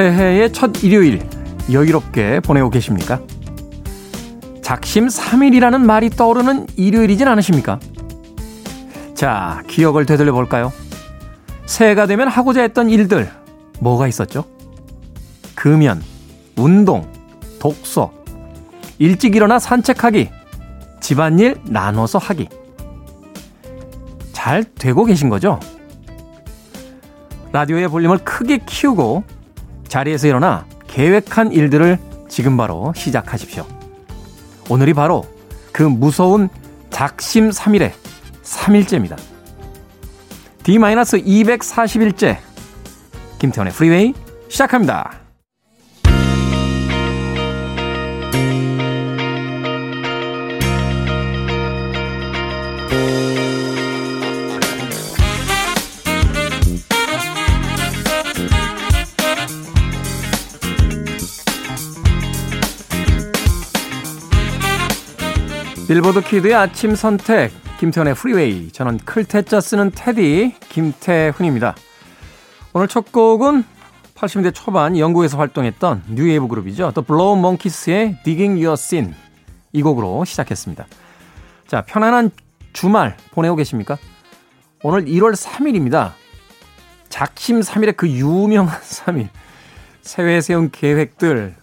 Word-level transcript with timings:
새해의 0.00 0.50
첫 0.54 0.82
일요일 0.82 1.20
여유롭게 1.70 2.40
보내고 2.40 2.70
계십니까? 2.70 3.20
작심 4.62 5.08
3일이라는 5.08 5.78
말이 5.82 6.08
떠오르는 6.08 6.68
일요일이진 6.76 7.28
않으십니까? 7.28 7.78
자, 9.14 9.62
기억을 9.66 10.06
되돌려 10.06 10.32
볼까요? 10.32 10.72
새해가 11.66 12.06
되면 12.06 12.28
하고자 12.28 12.62
했던 12.62 12.88
일들 12.88 13.30
뭐가 13.80 14.08
있었죠? 14.08 14.46
금연, 15.54 16.02
운동, 16.56 17.06
독서, 17.58 18.10
일찍 18.98 19.36
일어나 19.36 19.58
산책하기, 19.58 20.30
집안일 21.00 21.60
나눠서 21.64 22.18
하기. 22.18 22.48
잘 24.32 24.64
되고 24.64 25.04
계신 25.04 25.28
거죠? 25.28 25.60
라디오의 27.52 27.88
볼륨을 27.88 28.16
크게 28.18 28.60
키우고 28.64 29.39
자리에서 29.90 30.28
일어나 30.28 30.64
계획한 30.86 31.52
일들을 31.52 31.98
지금 32.28 32.56
바로 32.56 32.94
시작하십시오. 32.96 33.66
오늘이 34.70 34.94
바로 34.94 35.26
그 35.72 35.82
무서운 35.82 36.48
작심 36.90 37.50
3일의 37.50 37.92
3일째입니다. 38.42 39.18
D-241째 40.62 42.38
김태훈의 43.40 43.72
프리웨이 43.72 44.14
시작합니다. 44.48 45.19
빌보드 65.90 66.20
키드의 66.20 66.54
아침 66.54 66.94
선택 66.94 67.50
김태훈의 67.80 68.14
프리웨이 68.14 68.70
저는 68.70 68.98
클 68.98 69.26
태 69.26 69.46
자 69.46 69.60
쓰는 69.60 69.90
태디 69.92 70.54
김태훈입니다. 70.68 71.74
오늘 72.72 72.86
첫 72.86 73.10
곡은 73.10 73.64
80년대 74.14 74.54
초반 74.54 74.96
영국에서 74.96 75.36
활동했던 75.36 76.04
뉴웨이브 76.10 76.46
그룹이죠. 76.46 76.92
The 76.92 77.04
Blow 77.04 77.36
Monkeys의 77.36 78.18
Digging 78.22 78.64
Your 78.64 78.74
Scene 78.74 79.16
이 79.72 79.82
곡으로 79.82 80.24
시작했습니다. 80.24 80.86
자, 81.66 81.82
편안한 81.82 82.30
주말 82.72 83.16
보내고 83.32 83.56
계십니까? 83.56 83.98
오늘 84.84 85.06
1월 85.06 85.34
3일입니다. 85.34 86.12
작심 87.08 87.62
3일의 87.62 87.96
그 87.96 88.08
유명한 88.08 88.78
3일. 88.78 89.28
새해 90.02 90.40
세운 90.40 90.70
계획들 90.70 91.56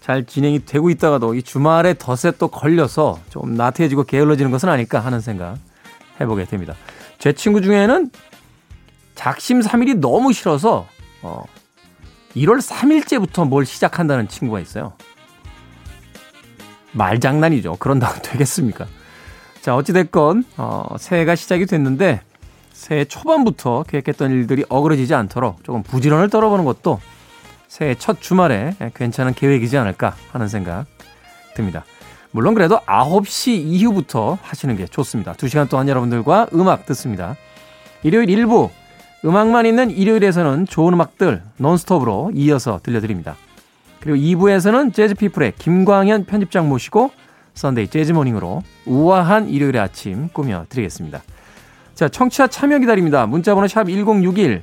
잘 0.00 0.24
진행이 0.24 0.64
되고 0.64 0.90
있다가도 0.90 1.34
이 1.34 1.42
주말에 1.42 1.94
덫에 1.94 2.32
또 2.38 2.48
걸려서 2.48 3.18
좀 3.28 3.54
나태해지고 3.54 4.04
게을러지는 4.04 4.50
것은 4.50 4.68
아닐까 4.68 5.00
하는 5.00 5.20
생각 5.20 5.58
해보게 6.20 6.46
됩니다. 6.46 6.74
제 7.18 7.32
친구 7.32 7.60
중에는 7.60 8.10
작심 9.14 9.60
3일이 9.60 9.98
너무 9.98 10.32
싫어서 10.32 10.86
어 11.22 11.44
1월 12.36 12.60
3일째부터 12.60 13.46
뭘 13.46 13.66
시작한다는 13.66 14.28
친구가 14.28 14.60
있어요. 14.60 14.92
말장난이죠. 16.92 17.76
그런다고 17.78 18.20
되겠습니까? 18.22 18.86
자, 19.60 19.76
어찌됐건, 19.76 20.44
어, 20.56 20.96
새해가 20.98 21.34
시작이 21.36 21.66
됐는데, 21.66 22.22
새해 22.72 23.04
초반부터 23.04 23.84
계획했던 23.86 24.30
일들이 24.30 24.64
어그러지지 24.68 25.14
않도록 25.14 25.62
조금 25.64 25.82
부지런을 25.82 26.30
떨어보는 26.30 26.64
것도 26.64 26.98
새해 27.70 27.94
첫 27.94 28.20
주말에 28.20 28.74
괜찮은 28.94 29.32
계획이지 29.32 29.78
않을까 29.78 30.16
하는 30.32 30.48
생각 30.48 30.86
듭니다. 31.54 31.84
물론 32.32 32.54
그래도 32.54 32.80
9시 32.80 33.62
이후부터 33.64 34.38
하시는 34.42 34.76
게 34.76 34.86
좋습니다. 34.86 35.34
2시간 35.34 35.70
동안 35.70 35.88
여러분들과 35.88 36.48
음악 36.52 36.84
듣습니다. 36.86 37.36
일요일 38.02 38.28
일부 38.28 38.70
음악만 39.24 39.66
있는 39.66 39.92
일요일에서는 39.92 40.66
좋은 40.66 40.94
음악들 40.94 41.42
논스톱으로 41.58 42.32
이어서 42.34 42.80
들려드립니다. 42.82 43.36
그리고 44.00 44.16
2부에서는 44.18 44.92
재즈피플의 44.92 45.52
김광현 45.56 46.24
편집장 46.24 46.68
모시고 46.68 47.12
Sunday 47.54 47.86
Jazz 47.86 48.06
Morning으로 48.06 48.62
우아한 48.86 49.48
일요일의 49.48 49.80
아침 49.80 50.28
꾸며드리겠습니다. 50.32 51.22
자, 51.94 52.08
청취자 52.08 52.48
참여 52.48 52.80
기다립니다. 52.80 53.26
문자번호 53.26 53.68
샵 53.68 53.84
1061, 53.84 54.62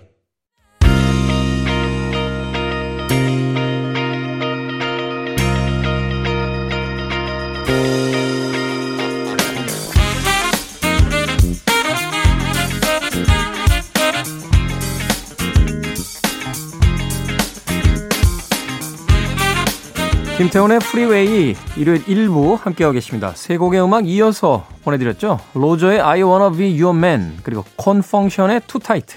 김태훈의 20.41 20.79
프리웨이 20.79 21.55
일요일 21.77 22.03
1부 22.03 22.59
함께하고 22.59 22.93
계십니다. 22.93 23.31
세 23.35 23.57
곡의 23.57 23.83
음악 23.83 24.07
이어서 24.07 24.65
보내드렸죠. 24.83 25.39
로저의 25.53 26.01
I 26.01 26.23
Wanna 26.23 26.57
Be 26.57 26.81
Your 26.81 26.97
Man 26.97 27.37
그리고 27.43 27.63
Con 27.75 27.95
Funk 27.95 28.21
Shun의 28.21 28.61
Too 28.65 28.81
Tight 28.81 29.15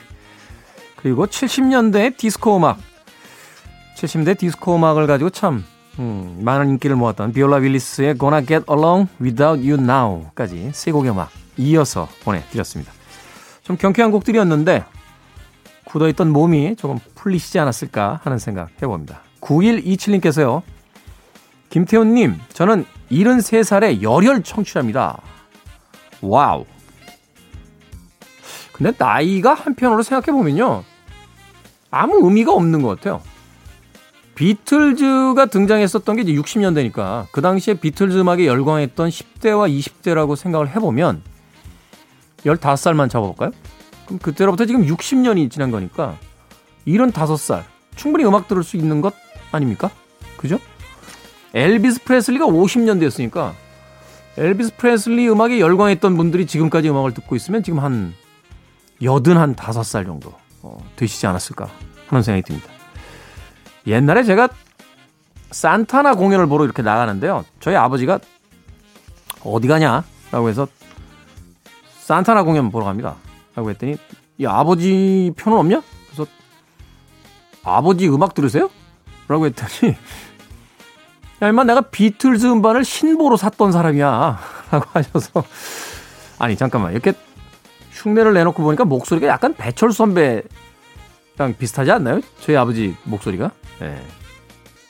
그리고 0.97 1.27
70년대의 1.27 2.19
디스코 2.19 2.59
음악 2.59 2.79
70대 3.97 4.37
디스코 4.37 4.77
음악을 4.77 5.07
가지고 5.07 5.31
참 5.31 5.65
음, 5.99 6.41
많은 6.43 6.69
인기를 6.69 6.95
모았던 6.95 7.33
비올라 7.33 7.57
윌리스의 7.57 8.19
Gonna 8.19 8.45
Get 8.45 8.67
Along 8.71 9.09
Without 9.19 9.67
You 9.67 9.83
Now까지 9.83 10.73
세 10.75 10.93
곡의 10.93 11.11
음악 11.11 11.31
이어서 11.57 12.07
보내드렸습니다. 12.23 12.93
좀 13.63 13.79
경쾌한 13.79 14.11
곡들이었는데 14.11 14.85
굳어있던 15.87 16.29
몸이 16.29 16.77
조금 16.77 16.99
풀리시지 17.15 17.59
않았을까 17.59 18.21
하는 18.25 18.39
생각 18.39 18.69
해봅니다. 18.83 19.23
9127님께서요. 19.41 20.74
김태훈님, 21.75 22.39
저는 22.53 22.87
73살의 23.11 24.01
열혈 24.01 24.45
청취자입니다. 24.45 25.21
와우. 26.21 26.67
근데 28.73 28.93
나이가 28.97 29.55
한편으로 29.55 30.05
생각해보면요. 30.05 30.85
아무 31.91 32.25
의미가 32.25 32.53
없는 32.53 32.81
것 32.81 32.91
같아요. 32.91 33.21
비틀즈가 34.37 35.47
등장했었던 35.47 36.15
게 36.15 36.23
이제 36.23 36.33
60년대니까 36.35 37.27
그 37.33 37.41
당시에 37.41 37.75
비틀즈 37.75 38.19
음악에 38.19 38.47
열광했던 38.47 39.09
10대와 39.09 39.69
20대라고 39.69 40.37
생각을 40.37 40.69
해보면 40.77 41.23
15살만 42.45 43.11
잡아볼까요? 43.11 43.51
그럼 44.07 44.21
그때로부터 44.21 44.65
지금 44.67 44.87
60년이 44.87 45.51
지난 45.51 45.73
거니까 45.73 46.17
75살 46.87 47.65
충분히 47.97 48.25
음악 48.25 48.47
들을 48.47 48.63
수 48.63 48.77
있는 48.77 49.01
것 49.01 49.13
아닙니까? 49.51 49.91
그죠? 50.37 50.61
엘비스 51.55 52.03
프레슬리가 52.03 52.47
50년대였으니까 52.47 53.53
엘비스 54.37 54.77
프레슬리 54.77 55.29
음악에 55.31 55.61
열광했던 55.61 56.17
분들이 56.17 56.47
지금까지 56.47 56.91
음악을 56.91 57.15
듣고 57.15 57.37
있으면 57.37 57.63
지금 57.63 57.79
한 57.79 58.13
여든 59.03 59.37
한 59.37 59.55
다섯 59.55 59.85
살 59.85 60.05
정도 60.05 60.35
어, 60.63 60.79
되시지 60.97 61.27
않았을까 61.27 61.69
하는 62.09 62.23
생각이 62.23 62.43
듭니다. 62.43 62.69
옛날에 63.87 64.25
제가 64.25 64.49
산타나 65.51 66.15
공연을 66.15 66.49
보러 66.49 66.65
이렇게 66.65 66.83
나가는데요. 66.83 67.45
저희 67.61 67.77
아버지가 67.77 68.19
어디 69.45 69.69
가냐? 69.69 70.03
라고 70.33 70.49
해서 70.49 70.67
산타나 72.01 72.43
공연 72.43 72.73
보러 72.73 72.87
갑니다. 72.87 73.15
라고 73.55 73.71
했더니 73.71 73.97
이 74.39 74.47
아버지 74.47 75.33
표는 75.37 75.59
없냐? 75.59 75.83
그래서 76.07 76.29
아버지 77.63 78.09
음악 78.09 78.35
들으세요? 78.35 78.69
라고 79.29 79.47
했더니 79.47 79.95
야, 81.43 81.49
임마 81.49 81.65
내가 81.65 81.81
비틀즈 81.83 82.47
음반을 82.47 82.85
신보로 82.85 83.37
샀던 83.37 83.73
사람이야. 83.73 84.39
라고 84.71 84.87
하셔서. 84.93 85.45
아니, 86.39 86.57
잠깐만. 86.57 86.93
이렇게 86.93 87.13
흉내를 87.93 88.33
내놓고 88.35 88.63
보니까 88.63 88.85
목소리가 88.85 89.27
약간 89.29 89.55
배철수 89.55 89.97
선배랑 89.99 90.43
비슷하지 91.59 91.91
않나요? 91.91 92.21
저희 92.41 92.57
아버지 92.57 92.97
목소리가. 93.05 93.51
네. 93.81 94.01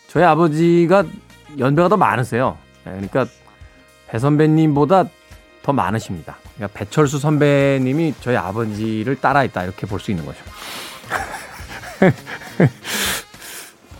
저희 0.08 0.24
아버지가 0.24 1.04
연배가 1.58 1.88
더 1.88 1.96
많으세요. 1.96 2.56
네, 2.84 2.92
그러니까 2.92 3.26
배 4.08 4.18
선배님보다 4.18 5.04
더 5.62 5.72
많으십니다. 5.72 6.36
그러니까 6.56 6.78
배철수 6.78 7.18
선배님이 7.18 8.14
저희 8.20 8.36
아버지를 8.36 9.16
따라했다. 9.20 9.64
이렇게 9.64 9.86
볼 9.86 9.98
수 10.00 10.10
있는 10.10 10.24
거죠. 10.24 10.38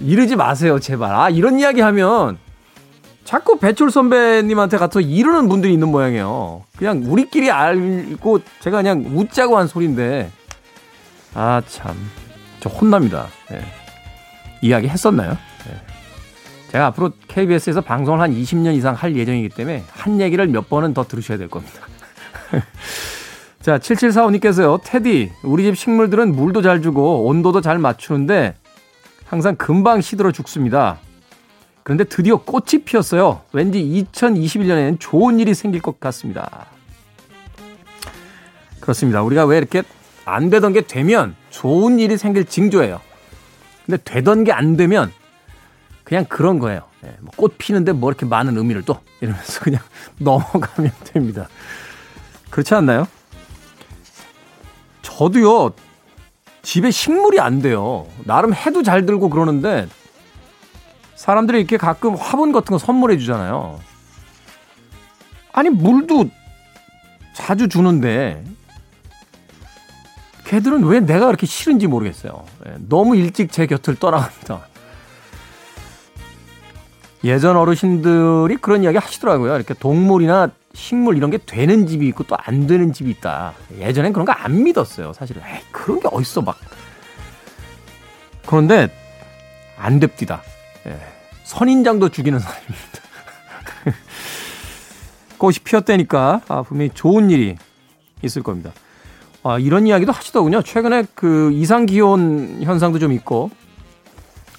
이러지 0.01 0.37
마세요, 0.37 0.79
제발. 0.79 1.15
아, 1.15 1.31
이런 1.31 1.59
이야기 1.59 1.81
하면 1.81 2.39
자꾸 3.25 3.59
배철 3.59 3.91
선배님한테 3.91 4.77
가서 4.77 5.01
이러는 5.01 5.49
분들이 5.49 5.73
있는 5.73 5.89
모양이에요. 5.89 6.65
그냥 6.77 7.03
우리끼리 7.07 7.51
알고 7.51 8.41
제가 8.61 8.79
그냥 8.79 9.05
웃자고 9.15 9.57
한 9.57 9.67
소리인데. 9.67 10.31
아, 11.35 11.63
참. 11.67 11.95
저 12.61 12.69
혼납니다. 12.69 13.27
네. 13.51 13.63
이야기 14.63 14.89
했었나요? 14.89 15.31
네. 15.67 15.81
제가 16.71 16.87
앞으로 16.87 17.13
KBS에서 17.29 17.81
방송을 17.81 18.21
한 18.21 18.33
20년 18.33 18.75
이상 18.75 18.95
할 18.95 19.17
예정이기 19.17 19.51
때문에 19.51 19.85
한 19.91 20.21
얘기를 20.21 20.47
몇 20.47 20.69
번은 20.69 20.95
더 20.95 21.05
들으셔야 21.05 21.39
될 21.39 21.49
겁니다. 21.49 21.81
자, 23.61 23.79
7745님께서요, 23.79 24.81
테디, 24.85 25.33
우리 25.43 25.65
집 25.65 25.77
식물들은 25.77 26.35
물도 26.35 26.61
잘 26.61 26.83
주고 26.83 27.25
온도도 27.27 27.63
잘 27.63 27.79
맞추는데 27.79 28.55
항상 29.25 29.57
금방 29.57 30.01
시들어 30.01 30.33
죽습니다. 30.33 30.99
그런데 31.83 32.05
드디어 32.05 32.37
꽃이 32.37 32.85
피었어요. 32.85 33.43
왠지 33.53 33.83
2021년에는 34.13 34.97
좋은 34.99 35.39
일이 35.41 35.55
생길 35.55 35.83
것 35.83 36.01
같습니다. 36.01 36.67
그렇습니다. 38.81 39.23
우리가 39.23 39.45
왜 39.45 39.59
이렇게 39.59 39.83
안 40.25 40.51
되던 40.51 40.73
게 40.73 40.83
되면 40.83 41.35
좋은 41.51 41.99
일이 41.99 42.17
생길 42.17 42.45
징조예요. 42.45 43.01
근데 43.85 44.03
되던 44.03 44.45
게 44.45 44.53
안 44.53 44.77
되면 44.77 45.13
그냥 46.05 46.25
그런 46.27 46.59
거예요. 46.59 46.83
네, 47.03 47.15
뭐꽃 47.21 47.57
피는데 47.59 47.93
뭐 47.93 48.11
이렇게 48.11 48.25
많은 48.25 48.57
의미를 48.57 48.83
또 48.83 48.99
이러면서 49.21 49.61
그냥 49.61 49.81
넘어가면 50.19 50.91
됩니다. 51.05 51.49
그렇지 52.51 52.75
않나요? 52.75 53.07
저도요, 55.03 55.73
집에 56.65 56.91
식물이 56.91 57.39
안 57.39 57.61
돼요. 57.61 58.07
나름 58.25 58.53
해도 58.53 58.83
잘 58.83 59.07
들고 59.07 59.31
그러는데 59.31 59.87
사람들이 61.15 61.59
이렇게 61.59 61.77
가끔 61.77 62.15
화분 62.17 62.51
같은 62.53 62.73
거 62.73 62.79
선물해 62.79 63.19
주잖아요. 63.19 63.79
아니, 65.53 65.69
물도 65.69 66.29
자주 67.33 67.69
주는데 67.69 68.43
걔들은 70.47 70.85
왜 70.85 71.01
내가 71.01 71.27
그렇게 71.27 71.47
싫은지 71.47 71.87
모르겠어요. 71.87 72.45
예, 72.67 72.75
너무 72.89 73.17
일찍 73.17 73.53
제 73.53 73.67
곁을 73.67 73.97
떠나갑니다. 73.97 74.67
예전 77.25 77.57
어르신들이 77.57 78.57
그런 78.57 78.83
이야기 78.83 78.99
하시더라고요. 78.99 79.55
이렇게 79.55 79.75
동물이나 79.75 80.51
식물 80.75 81.17
이런 81.17 81.31
게 81.31 81.39
되는 81.39 81.87
집이 81.87 82.07
있고 82.09 82.25
또 82.25 82.37
안 82.39 82.67
되는 82.67 82.93
집이 82.93 83.11
있다. 83.11 83.55
예전엔 83.79 84.13
그런 84.13 84.27
거 84.27 84.33
안 84.37 84.63
믿었어요. 84.65 85.13
사실은. 85.13 85.43
에이, 85.47 85.61
그런 85.71 86.01
게 86.01 86.09
어딨어, 86.11 86.43
막. 86.43 86.59
그런데 88.47 88.89
안 89.79 90.01
됩디다. 90.01 90.43
예. 90.87 90.99
선인장도 91.45 92.11
죽이는 92.11 92.39
사람입니다. 92.39 92.79
꽃이 95.39 95.57
피었다니까 95.65 96.43
아, 96.49 96.63
분명히 96.63 96.91
좋은 96.95 97.31
일이 97.31 97.57
있을 98.23 98.43
겁니다. 98.43 98.73
아, 99.43 99.59
이런 99.59 99.87
이야기도 99.87 100.13
하시더군요. 100.13 100.63
최근에 100.63 101.05
그 101.15 101.53
이상 101.53 101.87
기온 101.87 102.61
현상도 102.63 102.99
좀 102.99 103.13
있고 103.13 103.51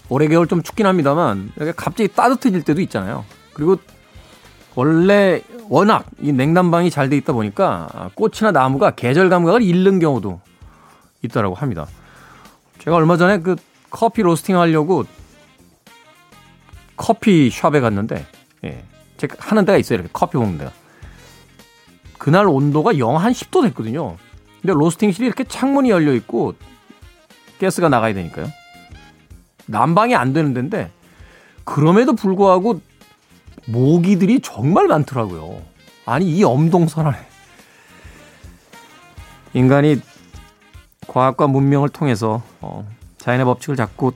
올해 0.10 0.28
겨울 0.28 0.48
좀 0.48 0.62
춥긴 0.62 0.86
합니다만 0.86 1.52
갑자기 1.76 2.08
따뜻해질 2.08 2.64
때도 2.64 2.82
있잖아요. 2.82 3.26
그리고 3.54 3.78
원래 4.76 5.42
워낙 5.70 6.06
이 6.20 6.32
냉난방이 6.32 6.90
잘 6.92 7.10
돼 7.10 7.18
있다 7.18 7.34
보니까 7.34 8.12
꽃이나 8.16 8.52
나무가 8.52 8.92
계절 8.92 9.30
감각을 9.30 9.62
잃는 9.62 10.00
경우도 10.00 10.40
있다라고 11.24 11.56
합니다. 11.56 11.88
제가 12.80 12.98
얼마 12.98 13.18
전에 13.18 13.40
그 13.40 13.56
커피 13.90 14.22
로스팅 14.22 14.60
하려고 14.60 15.06
커피 16.98 17.50
샵에 17.50 17.80
갔는데, 17.80 18.26
예. 18.64 18.84
제가 19.18 19.36
하는 19.40 19.66
데가 19.66 19.78
있어요. 19.78 20.00
이렇게 20.00 20.10
커피 20.14 20.38
먹는 20.38 20.58
데가. 20.58 20.72
그날 22.18 22.48
온도가 22.48 22.98
영한 22.98 23.34
10도 23.34 23.64
됐거든요. 23.64 24.16
근데 24.62 24.74
로스팅실이 24.74 25.26
이렇게 25.26 25.44
창문이 25.44 25.90
열려 25.90 26.14
있고, 26.14 26.54
가스가 27.60 27.90
나가야 27.90 28.14
되니까요. 28.14 28.48
난방이 29.66 30.16
안 30.16 30.32
되는 30.34 30.54
데인데, 30.54 30.92
그럼에도 31.64 32.14
불구하고 32.14 32.80
모기들이 33.68 34.42
정말 34.42 34.88
많더라고요. 34.88 35.62
아니, 36.06 36.30
이 36.36 36.44
엄동설 36.44 37.08
안에. 37.08 37.18
인간이 39.54 40.00
과학과 41.08 41.48
문명을 41.48 41.90
통해서 41.90 42.44
어, 42.62 42.88
자연의 43.18 43.46
법칙을 43.46 43.76
자꾸 43.76 44.12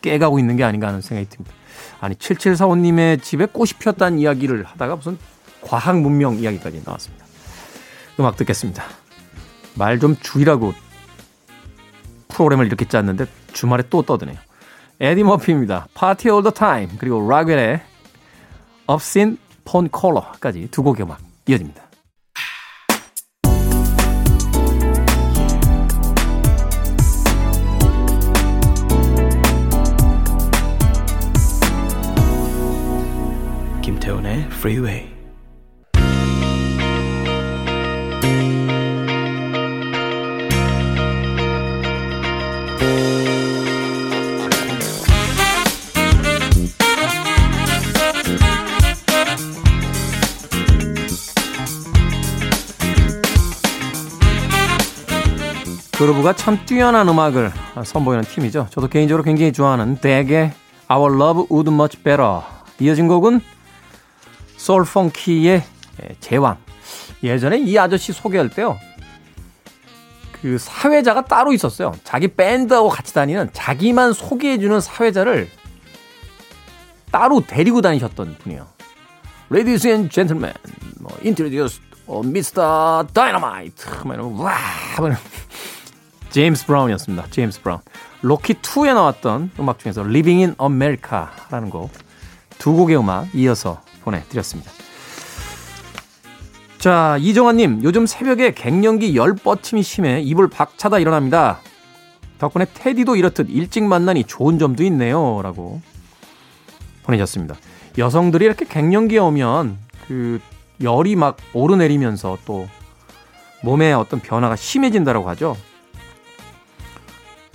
깨가고 0.00 0.38
있는 0.38 0.56
게 0.56 0.64
아닌가 0.64 0.86
하는 0.88 1.00
생각이 1.00 1.28
듭니다. 1.28 1.54
아니 2.00 2.14
7745님의 2.14 3.22
집에 3.22 3.46
꽃이 3.46 3.72
피었다는 3.78 4.18
이야기를 4.18 4.64
하다가 4.64 4.96
무슨 4.96 5.18
과학 5.62 6.00
문명 6.00 6.36
이야기까지 6.36 6.82
나왔습니다. 6.84 7.26
음악 8.20 8.36
듣겠습니다. 8.36 8.84
말 9.74 9.98
좀 9.98 10.16
줄이라고 10.20 10.72
프로그램을 12.28 12.66
이렇게 12.66 12.86
짰는데 12.86 13.26
주말에 13.52 13.82
또 13.90 14.02
떠드네요. 14.02 14.36
에디 15.00 15.24
머피입니다. 15.24 15.88
All 16.00 16.42
The 16.42 16.52
Time 16.54 16.96
그리고 16.98 17.28
락웰의 17.28 17.80
Obscene 18.86 19.36
Phone 19.66 19.88
Caller까지 19.92 20.68
두 20.70 20.82
곡의 20.82 21.04
음악 21.04 21.20
이어집니다. 21.48 21.86
김태훈의 33.82 34.46
Freeway. 34.50 35.15
그루브가 56.06 56.34
참 56.34 56.64
뛰어난 56.66 57.08
음악을 57.08 57.50
선보이는 57.84 58.22
팀이죠. 58.26 58.68
저도 58.70 58.86
개인적으로 58.86 59.24
굉장히 59.24 59.52
좋아하는 59.52 59.96
대게 59.96 60.52
Our 60.88 61.12
Love 61.12 61.46
Would 61.50 61.68
Much 61.72 61.96
Better. 62.04 62.42
이어진 62.78 63.08
곡은 63.08 63.40
솔 64.56 64.84
펑키의 64.84 65.64
제왕. 66.20 66.58
예전에 67.24 67.58
이 67.58 67.76
아저씨 67.76 68.12
소개할 68.12 68.50
때요. 68.50 68.78
그 70.30 70.58
사회자가 70.58 71.24
따로 71.24 71.52
있었어요. 71.52 71.92
자기 72.04 72.28
밴드하고 72.28 72.88
같이 72.88 73.12
다니는 73.12 73.50
자기만 73.52 74.12
소개해주는 74.12 74.80
사회자를 74.80 75.48
따로 77.10 77.40
데리고 77.40 77.80
다니셨던 77.80 78.36
분이에요. 78.38 78.64
Ladies 79.50 79.88
and 79.88 80.08
gentlemen, 80.08 80.54
뭐, 81.00 81.10
introduce 81.24 81.80
Mr. 82.08 83.08
Dynamite. 83.12 83.90
막 84.04 84.14
이러면, 84.14 84.38
와! 84.38 84.56
제임스 86.30 86.66
브라운이었습니다. 86.66 87.26
제임스 87.30 87.62
브라운. 87.62 87.80
로키 88.22 88.54
2에 88.54 88.94
나왔던 88.94 89.52
음악 89.58 89.78
중에서 89.78 90.02
Living 90.02 90.42
in 90.42 90.56
America라는 90.60 91.70
곡 91.70 92.06
두 92.58 92.72
곡의 92.72 92.98
음악 92.98 93.34
이어서 93.34 93.80
보내드렸습니다. 94.02 94.70
자, 96.78 97.16
이정환님, 97.20 97.80
요즘 97.82 98.06
새벽에 98.06 98.52
갱년기 98.52 99.16
열 99.16 99.34
뻗침이 99.34 99.82
심해 99.82 100.20
이불 100.20 100.48
박차다 100.48 100.98
일어납니다. 100.98 101.60
덕분에 102.38 102.66
테디도 102.72 103.16
이렇듯 103.16 103.48
일찍 103.50 103.84
만나니 103.84 104.24
좋은 104.24 104.58
점도 104.58 104.84
있네요. 104.84 105.40
라고 105.42 105.80
보내셨습니다. 107.04 107.56
여성들이 107.98 108.44
이렇게 108.44 108.66
갱년기에 108.66 109.18
오면 109.18 109.78
그 110.06 110.40
열이 110.82 111.16
막 111.16 111.38
오르내리면서 111.54 112.38
또 112.44 112.68
몸에 113.62 113.92
어떤 113.92 114.20
변화가 114.20 114.54
심해진다고 114.54 115.28
하죠. 115.30 115.56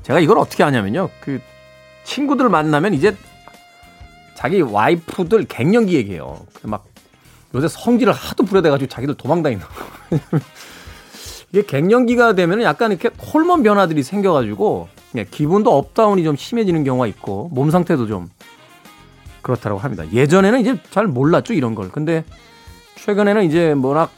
제가 0.04 0.20
이걸 0.20 0.38
어떻게 0.38 0.64
하냐면요. 0.64 1.10
그 1.20 1.40
친구들 2.04 2.50
만나면 2.50 2.94
이제 2.94 3.16
자기 4.36 4.62
와이프들 4.62 5.46
갱년기 5.46 5.94
얘기해요. 5.96 6.46
막 6.64 6.86
요새 7.54 7.68
성질을 7.68 8.14
하도 8.14 8.44
부려대가지고 8.44 8.90
자기들 8.90 9.16
도망다니는 9.16 9.64
거. 9.64 9.70
이게 11.52 11.64
갱년기가 11.64 12.34
되면 12.34 12.62
약간 12.62 12.92
이렇게 12.92 13.10
호르몬 13.10 13.62
변화들이 13.62 14.04
생겨가지고 14.04 14.88
기분도 15.30 15.78
up 15.78 15.91
down이 15.91 16.24
좀 16.24 16.36
심해지는 16.36 16.84
경우가 16.84 17.08
있고 17.08 17.50
몸 17.52 17.72
상태도 17.72 18.08
좀 18.08 18.30
그렇다고 19.42 19.78
합니다. 19.78 20.10
예전에는 20.12 20.62
이제 20.62 20.78
잘 20.92 21.08
몰랐죠 21.08 21.54
이런 21.54 21.76
걸. 21.76 21.90
근데 21.90 22.24
최근에는 22.96 23.44
이제 23.44 23.74
워낙 23.74 24.12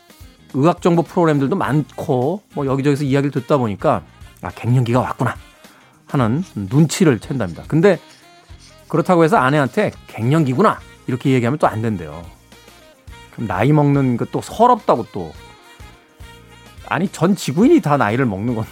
의학 0.54 0.82
정보 0.82 1.02
프로그램들도 1.02 1.56
많고 1.56 2.44
뭐 2.54 2.66
여기저기서 2.68 3.04
이야기를 3.04 3.32
듣다 3.32 3.58
보니까 3.58 4.04
아 4.42 4.52
갱년기가 4.52 5.00
왔구나 5.00 5.36
하는 6.14 6.44
눈치를 6.56 7.20
챈답니다. 7.20 7.68
근데 7.68 8.00
그렇다고 8.88 9.24
해서 9.24 9.38
아내한테 9.38 9.92
갱년기구나 10.08 10.80
이렇게 11.08 11.32
얘기하면 11.32 11.58
또 11.58 11.68
안 11.68 11.82
된대요. 11.82 12.24
그럼 13.34 13.48
나이 13.48 13.72
먹는 13.74 14.18
것도 14.18 14.42
서럽다고 14.42 15.08
또 15.12 15.34
아니 16.88 17.08
전 17.10 17.36
지구인이 17.36 17.82
다 17.82 17.98
나이를 17.98 18.26
먹는 18.26 18.54
건데 18.56 18.70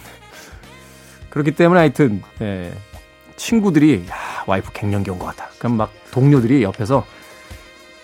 그렇기 1.30 1.52
때문에 1.52 1.80
하여튼 1.80 2.22
예, 2.40 2.72
친구들이 3.36 4.06
야 4.08 4.44
와이프 4.46 4.72
갱년기 4.72 5.10
온 5.10 5.18
것 5.18 5.26
같다. 5.26 5.48
그럼 5.58 5.76
막 5.76 5.90
동료들이 6.12 6.62
옆에서 6.62 7.04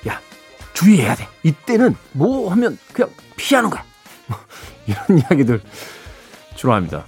야 0.08 0.20
주의해야 0.72 1.14
돼. 1.14 1.28
이때는 1.44 1.94
뭐 2.12 2.50
하면 2.50 2.76
그냥 2.92 3.10
피하는 3.36 3.70
거야. 3.70 3.84
이런 4.86 5.18
이야기들 5.18 5.60
주로 6.56 6.72
합니다. 6.74 7.04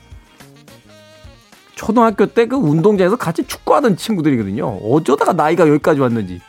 초등학교 1.80 2.26
때 2.26 2.44
그 2.46 2.56
운동장에서 2.56 3.16
같이 3.16 3.42
축구하던 3.46 3.96
친구들이거든요. 3.96 4.66
어쩌다가 4.66 5.32
나이가 5.32 5.66
여기까지 5.66 5.98
왔는지. 5.98 6.42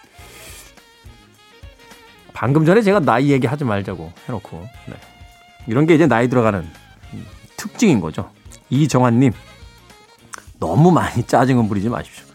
방금 2.33 2.65
전에 2.65 2.81
제가 2.81 2.99
나이 2.99 3.29
얘기 3.31 3.47
하지 3.47 3.63
말자고 3.63 4.11
해놓고. 4.27 4.67
네. 4.87 4.95
이런 5.67 5.85
게 5.85 5.95
이제 5.95 6.05
나이 6.05 6.27
들어가는 6.27 6.67
특징인 7.55 8.01
거죠. 8.01 8.29
이정환님, 8.69 9.31
너무 10.59 10.91
많이 10.91 11.23
짜증은 11.23 11.69
부리지 11.69 11.87
마십시오. 11.87 12.25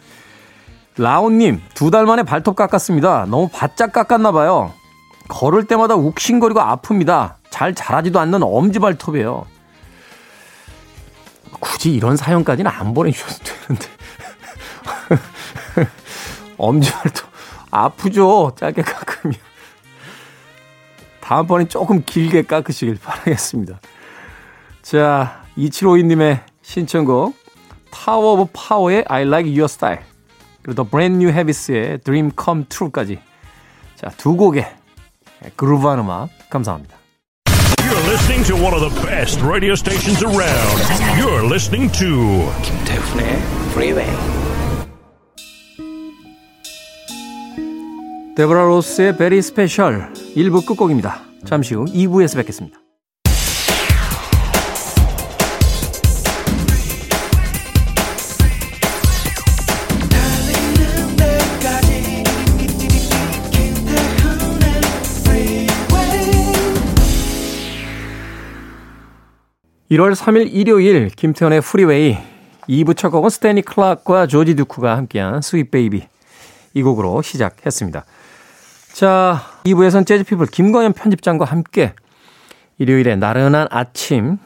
라온님, 0.97 1.61
두 1.75 1.91
달 1.91 2.07
만에 2.07 2.23
발톱 2.23 2.57
깎았습니다. 2.57 3.27
너무 3.27 3.51
바짝 3.53 3.93
깎았나 3.93 4.33
봐요. 4.33 4.73
걸을 5.29 5.65
때마다 5.67 5.97
욱신거리고 5.97 6.61
아픕니다. 6.61 7.35
잘 7.51 7.75
자라지도 7.75 8.21
않는 8.21 8.43
엄지발톱이에요. 8.43 9.45
굳이 11.61 11.95
이런 11.95 12.17
사연까지는 12.17 12.71
안 12.71 12.95
보내주셔도 12.95 13.45
되는데. 13.45 13.89
엄지발톱 16.59 17.29
아프죠? 17.71 18.53
짧게 18.57 18.83
깎으면. 18.83 19.37
다음번엔 21.21 21.69
조금 21.69 22.05
길게 22.05 22.43
깎으시길 22.43 22.99
바라겠습니다. 23.03 23.81
자, 24.83 25.43
2752님의 25.59 26.41
신청곡 26.63 27.37
타워 27.91 28.35
오브 28.35 28.51
파워의 28.53 29.05
I 29.09 29.23
Like 29.23 29.51
Your 29.51 29.65
Style 29.65 30.05
그리고 30.63 30.83
The 30.83 30.91
Brand 30.91 31.17
New 31.17 31.33
Habits의 31.35 31.99
Dream 32.01 32.31
Come 32.39 32.67
True까지 32.69 33.19
자, 33.97 34.11
두 34.17 34.37
곡의 34.37 34.67
그루브한 35.57 35.99
음악 35.99 36.29
감사합니다. 36.51 36.96
You're 37.87 38.11
listening 38.11 38.43
to 38.47 38.57
one 38.57 38.75
of 38.75 38.81
the 38.81 38.91
best 39.07 39.41
radio 39.43 39.77
stations 39.77 40.21
around. 40.21 40.77
You're 41.17 41.47
listening 41.47 41.89
to 41.93 42.51
김태훈의 42.65 43.39
Freeway. 43.71 44.11
데브라 48.35 48.65
로스의 48.65 49.17
Very 49.17 49.41
Special 49.41 50.13
1부 50.35 50.67
끝곡입니다. 50.67 51.21
잠시 51.45 51.75
후 51.77 51.85
2부에서 51.85 52.35
뵙겠습니다. 52.39 52.86
(1월 69.91 70.15
3일) 70.15 70.49
일요일 70.53 71.09
김태훈의 71.11 71.61
Freeway 71.61 72.19
2부 72.69 72.97
첫 72.97 73.11
곡은 73.11 73.31
스탠리 73.31 73.63
클락과 73.63 74.27
조지 74.27 74.57
듀크가 74.57 74.97
함께한 74.97 75.43
Sweet 75.43 75.71
Baby 75.71 76.07
이 76.75 76.83
곡으로 76.83 77.23
시작했습니다. 77.23 78.05
자, 78.93 79.43
2부에선 79.65 80.07
재즈피플 80.07 80.47
김광현 80.47 80.93
편집장과 80.93 81.45
함께 81.45 81.95
일요일에 82.79 83.17
나른한 83.17 83.69
아침 83.71 84.39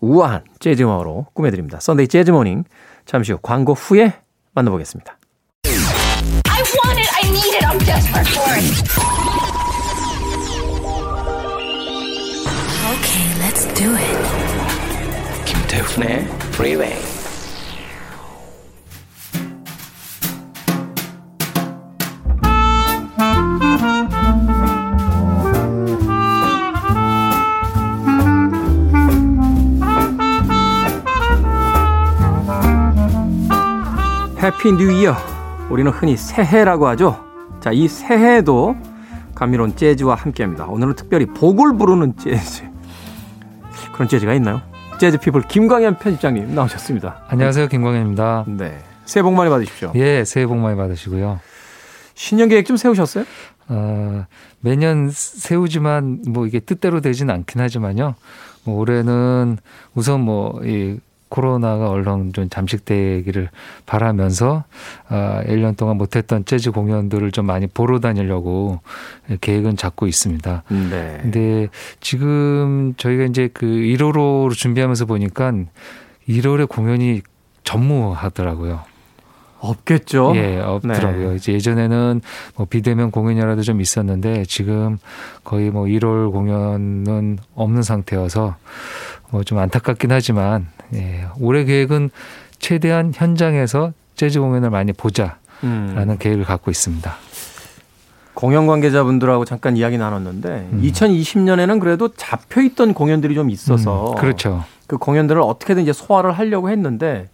우아한 0.00 0.44
재즈 0.58 0.82
음악으로 0.82 1.26
꾸며드립니다. 1.34 1.78
Sunday 1.78 2.08
Jazz 2.08 2.30
Morning 2.30 2.64
잠시 3.04 3.32
후 3.32 3.38
광고 3.42 3.74
후에 3.74 4.14
만나보겠습니다. 4.52 5.18
Okay, 13.12 13.28
let's 13.40 13.66
do 13.74 13.94
it. 13.94 15.44
김태훈의 15.44 16.24
Freeway. 16.54 16.96
Happy 34.42 34.72
New 34.72 34.90
Year. 34.90 35.14
우리는 35.68 35.92
흔히 35.92 36.16
새해라고 36.16 36.88
하죠. 36.88 37.22
자, 37.60 37.72
이 37.72 37.88
새해도 37.88 38.74
감미로운 39.34 39.76
재즈와 39.76 40.14
함께 40.14 40.44
합니다. 40.44 40.64
오늘은 40.66 40.94
특별히 40.94 41.26
복을 41.26 41.76
부르는 41.76 42.16
재즈. 42.16 42.71
그런 43.92 44.08
재즈가 44.08 44.34
있나요? 44.34 44.62
재즈 44.98 45.18
피플 45.18 45.42
김광현 45.42 45.98
편집장님 45.98 46.54
나오셨습니다. 46.54 47.24
안녕하세요. 47.28 47.68
김광현입니다. 47.68 48.44
네. 48.48 48.78
새해 49.04 49.22
복 49.22 49.32
많이 49.34 49.50
받으십시오. 49.50 49.92
예, 49.96 50.24
새해 50.24 50.46
복 50.46 50.56
많이 50.58 50.76
받으시고요. 50.76 51.40
신년 52.14 52.48
계획 52.48 52.66
좀 52.66 52.76
세우셨어요? 52.76 53.24
어, 53.68 54.26
매년 54.60 55.10
세우지만 55.10 56.22
뭐 56.28 56.46
이게 56.46 56.60
뜻대로 56.60 57.00
되지는 57.00 57.34
않긴 57.34 57.60
하지만요. 57.60 58.14
뭐 58.64 58.78
올해는 58.78 59.58
우선 59.94 60.20
뭐 60.20 60.60
이 60.64 60.98
코로나가 61.32 61.88
얼른 61.88 62.34
좀 62.34 62.50
잠식되기를 62.50 63.48
바라면서 63.86 64.64
아, 65.08 65.42
1년 65.46 65.78
동안 65.78 65.96
못했던 65.96 66.44
재즈 66.44 66.72
공연들을 66.72 67.32
좀 67.32 67.46
많이 67.46 67.66
보러 67.66 68.00
다니려고 68.00 68.80
계획은 69.40 69.78
잡고 69.78 70.06
있습니다. 70.06 70.64
네. 70.68 71.18
근데 71.22 71.68
지금 72.00 72.92
저희가 72.98 73.24
이제 73.24 73.48
그 73.50 73.64
1호로 73.64 74.52
준비하면서 74.52 75.06
보니까 75.06 75.54
1월에 76.28 76.68
공연이 76.68 77.22
전무하더라고요. 77.64 78.91
없겠죠. 79.62 80.32
예, 80.34 80.58
없더라고요. 80.60 81.30
네. 81.30 81.36
이제 81.36 81.52
예전에는 81.52 82.20
뭐 82.56 82.66
비대면 82.68 83.10
공연이라도 83.12 83.62
좀 83.62 83.80
있었는데 83.80 84.44
지금 84.46 84.98
거의 85.44 85.70
뭐 85.70 85.84
1월 85.86 86.32
공연은 86.32 87.38
없는 87.54 87.82
상태여서 87.82 88.56
뭐 89.30 89.42
좀 89.44 89.58
안타깝긴 89.58 90.12
하지만 90.12 90.66
예, 90.94 91.24
올해 91.40 91.64
계획은 91.64 92.10
최대한 92.58 93.12
현장에서 93.14 93.92
재즈 94.14 94.40
공연을 94.40 94.68
많이 94.70 94.92
보자라는 94.92 95.36
음. 95.64 96.16
계획을 96.18 96.44
갖고 96.44 96.70
있습니다. 96.70 97.14
공연 98.34 98.66
관계자분들하고 98.66 99.44
잠깐 99.44 99.76
이야기 99.76 99.98
나눴는데 99.98 100.68
음. 100.72 100.80
2020년에는 100.82 101.80
그래도 101.80 102.08
잡혀 102.14 102.62
있던 102.62 102.94
공연들이 102.94 103.34
좀 103.34 103.50
있어서 103.50 104.10
음, 104.12 104.14
그렇죠. 104.16 104.64
그 104.86 104.96
공연들을 104.98 105.40
어떻게든 105.40 105.82
이제 105.82 105.92
소화를 105.92 106.32
하려고 106.32 106.68
했는데 106.70 107.28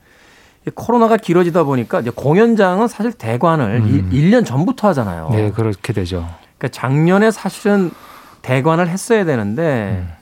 코로나가 0.74 1.16
길어지다 1.16 1.64
보니까 1.64 2.00
이제 2.00 2.10
공연장은 2.10 2.88
사실 2.88 3.12
대관을 3.12 3.82
음. 3.82 4.10
1년 4.12 4.44
전부터 4.44 4.88
하잖아요. 4.88 5.28
네, 5.32 5.50
그렇게 5.50 5.92
되죠. 5.92 6.28
그러니까 6.58 6.68
작년에 6.68 7.30
사실은 7.30 7.90
대관을 8.42 8.88
했어야 8.88 9.24
되는데 9.24 10.06
음. 10.06 10.12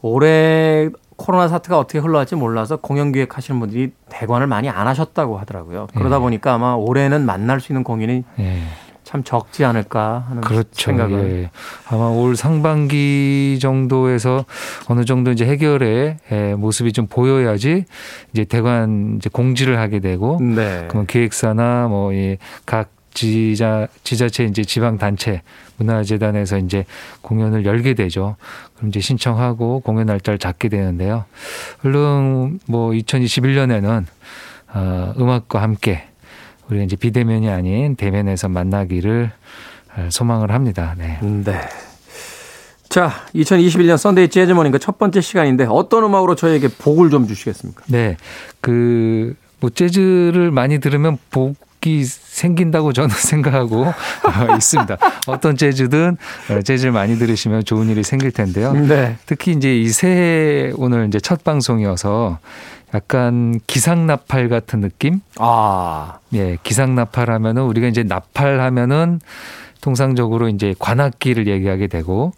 올해 0.00 0.88
코로나 1.16 1.48
사태가 1.48 1.78
어떻게 1.78 1.98
흘러갈지 1.98 2.36
몰라서 2.36 2.76
공연 2.76 3.10
기획하시는 3.10 3.58
분들이 3.58 3.90
대관을 4.08 4.46
많이 4.46 4.68
안 4.70 4.86
하셨다고 4.86 5.36
하더라고요. 5.38 5.88
그러다 5.94 6.16
예. 6.16 6.20
보니까 6.20 6.54
아마 6.54 6.74
올해는 6.74 7.26
만날 7.26 7.60
수 7.60 7.72
있는 7.72 7.82
공연이 7.82 8.22
예. 8.38 8.62
참 9.08 9.24
적지 9.24 9.64
않을까 9.64 10.26
하는 10.28 10.42
그렇죠. 10.42 10.68
생각을 10.74 11.44
예. 11.44 11.50
아마 11.86 12.08
올 12.08 12.36
상반기 12.36 13.58
정도에서 13.58 14.44
어느 14.86 15.06
정도 15.06 15.30
이제 15.30 15.46
해결의 15.46 16.18
예, 16.30 16.54
모습이 16.54 16.92
좀 16.92 17.06
보여야지 17.06 17.86
이제 18.34 18.44
대관 18.44 19.14
이제 19.16 19.30
공지를 19.32 19.78
하게 19.78 20.00
되고 20.00 20.38
네. 20.42 20.84
그러면 20.88 21.06
기획사나 21.06 21.88
뭐각 21.88 22.90
지자 23.14 23.88
지자체 24.04 24.44
이제 24.44 24.62
지방 24.62 24.98
단체 24.98 25.40
문화재단에서 25.78 26.58
이제 26.58 26.84
공연을 27.22 27.64
열게 27.64 27.94
되죠. 27.94 28.36
그럼 28.76 28.90
이제 28.90 29.00
신청하고 29.00 29.80
공연 29.80 30.04
날짜를 30.04 30.38
잡게 30.38 30.68
되는데요. 30.68 31.24
물론 31.80 32.60
뭐 32.66 32.90
2021년에는 32.90 34.04
어, 34.74 35.14
음악과 35.18 35.62
함께 35.62 36.07
우리가 36.70 36.84
이제 36.84 36.96
비대면이 36.96 37.48
아닌 37.48 37.96
대면에서 37.96 38.48
만나기를 38.48 39.30
어, 39.96 40.08
소망을 40.10 40.50
합니다. 40.50 40.94
네. 40.98 41.18
네. 41.22 41.60
자, 42.88 43.10
2021년 43.34 43.96
Sunday 43.98 44.28
Jazz 44.28 44.52
Morning 44.52 44.72
그 44.72 44.83
첫 44.83 44.98
번째 44.98 45.20
시간인데 45.20 45.66
어떤 45.68 46.04
음악으로 46.04 46.34
저희에게 46.34 46.68
복을 46.68 47.10
좀 47.10 47.26
주시겠습니까? 47.26 47.84
네. 47.88 48.16
그, 48.60 49.34
뭐, 49.60 49.70
재즈를 49.70 50.50
많이 50.50 50.78
들으면 50.78 51.18
복 51.30 51.56
복이 51.78 52.04
생긴다고 52.04 52.92
저는 52.92 53.10
생각하고 53.14 53.86
어, 53.86 54.54
있습니다. 54.54 54.96
어떤 55.26 55.56
재즈든 55.56 56.16
어, 56.50 56.62
재즈를 56.62 56.92
많이 56.92 57.18
들으시면 57.18 57.64
좋은 57.64 57.88
일이 57.88 58.02
생길 58.02 58.30
텐데요. 58.30 58.72
네. 58.72 59.16
특히 59.26 59.52
이제 59.52 59.76
이 59.76 59.88
새해 59.88 60.72
오늘 60.76 61.06
이제 61.08 61.18
첫 61.20 61.42
방송이어서 61.44 62.38
약간 62.94 63.60
기상나팔 63.66 64.48
같은 64.48 64.80
느낌? 64.80 65.20
아. 65.38 66.18
예, 66.32 66.56
기상나팔 66.62 67.30
하면은 67.30 67.62
우리가 67.62 67.86
이제 67.86 68.02
나팔 68.02 68.60
하면은 68.60 69.20
통상적으로 69.80 70.48
이제 70.48 70.74
관악기를 70.78 71.46
얘기하게 71.46 71.86
되고 71.86 72.32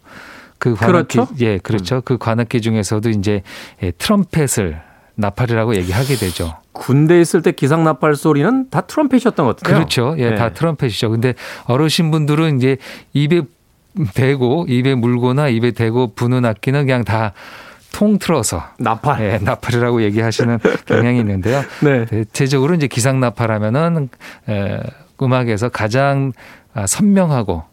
그 0.57 0.75
관악기 0.75 1.17
그렇죠? 1.17 1.33
예, 1.39 1.57
그렇죠. 1.57 1.95
음. 1.97 2.01
그 2.03 2.17
관악기 2.17 2.61
중에서도 2.61 3.09
이제 3.09 3.41
예, 3.81 3.91
트럼펫을 3.91 4.90
나팔이라고 5.15 5.75
얘기하게 5.75 6.15
되죠. 6.15 6.55
군대 6.71 7.15
에 7.15 7.21
있을 7.21 7.41
때 7.41 7.51
기상 7.51 7.83
나팔 7.83 8.15
소리는 8.15 8.69
다 8.69 8.81
트럼펫이었던 8.81 9.45
것 9.45 9.57
같아요. 9.57 9.75
그렇죠. 9.75 10.15
예, 10.17 10.31
네. 10.31 10.35
다 10.35 10.49
트럼펫이죠. 10.49 11.09
근데 11.09 11.33
어르신 11.65 12.11
분들은 12.11 12.57
이제 12.57 12.77
입에 13.13 13.41
대고 14.13 14.65
입에 14.69 14.95
물거나 14.95 15.49
입에 15.49 15.71
대고 15.71 16.13
부는 16.15 16.45
악기는 16.45 16.85
그냥 16.85 17.03
다 17.03 17.33
통틀어서 17.91 18.63
나팔, 18.79 19.21
예, 19.21 19.37
나팔이라고 19.41 20.01
얘기하시는 20.03 20.59
경향이 20.87 21.19
있는데요. 21.19 21.61
네. 21.81 22.05
대체적으로 22.05 22.73
이제 22.73 22.87
기상 22.87 23.19
나팔하면은 23.19 24.09
에, 24.49 24.79
음악에서 25.21 25.69
가장 25.69 26.31
아, 26.73 26.87
선명하고 26.87 27.63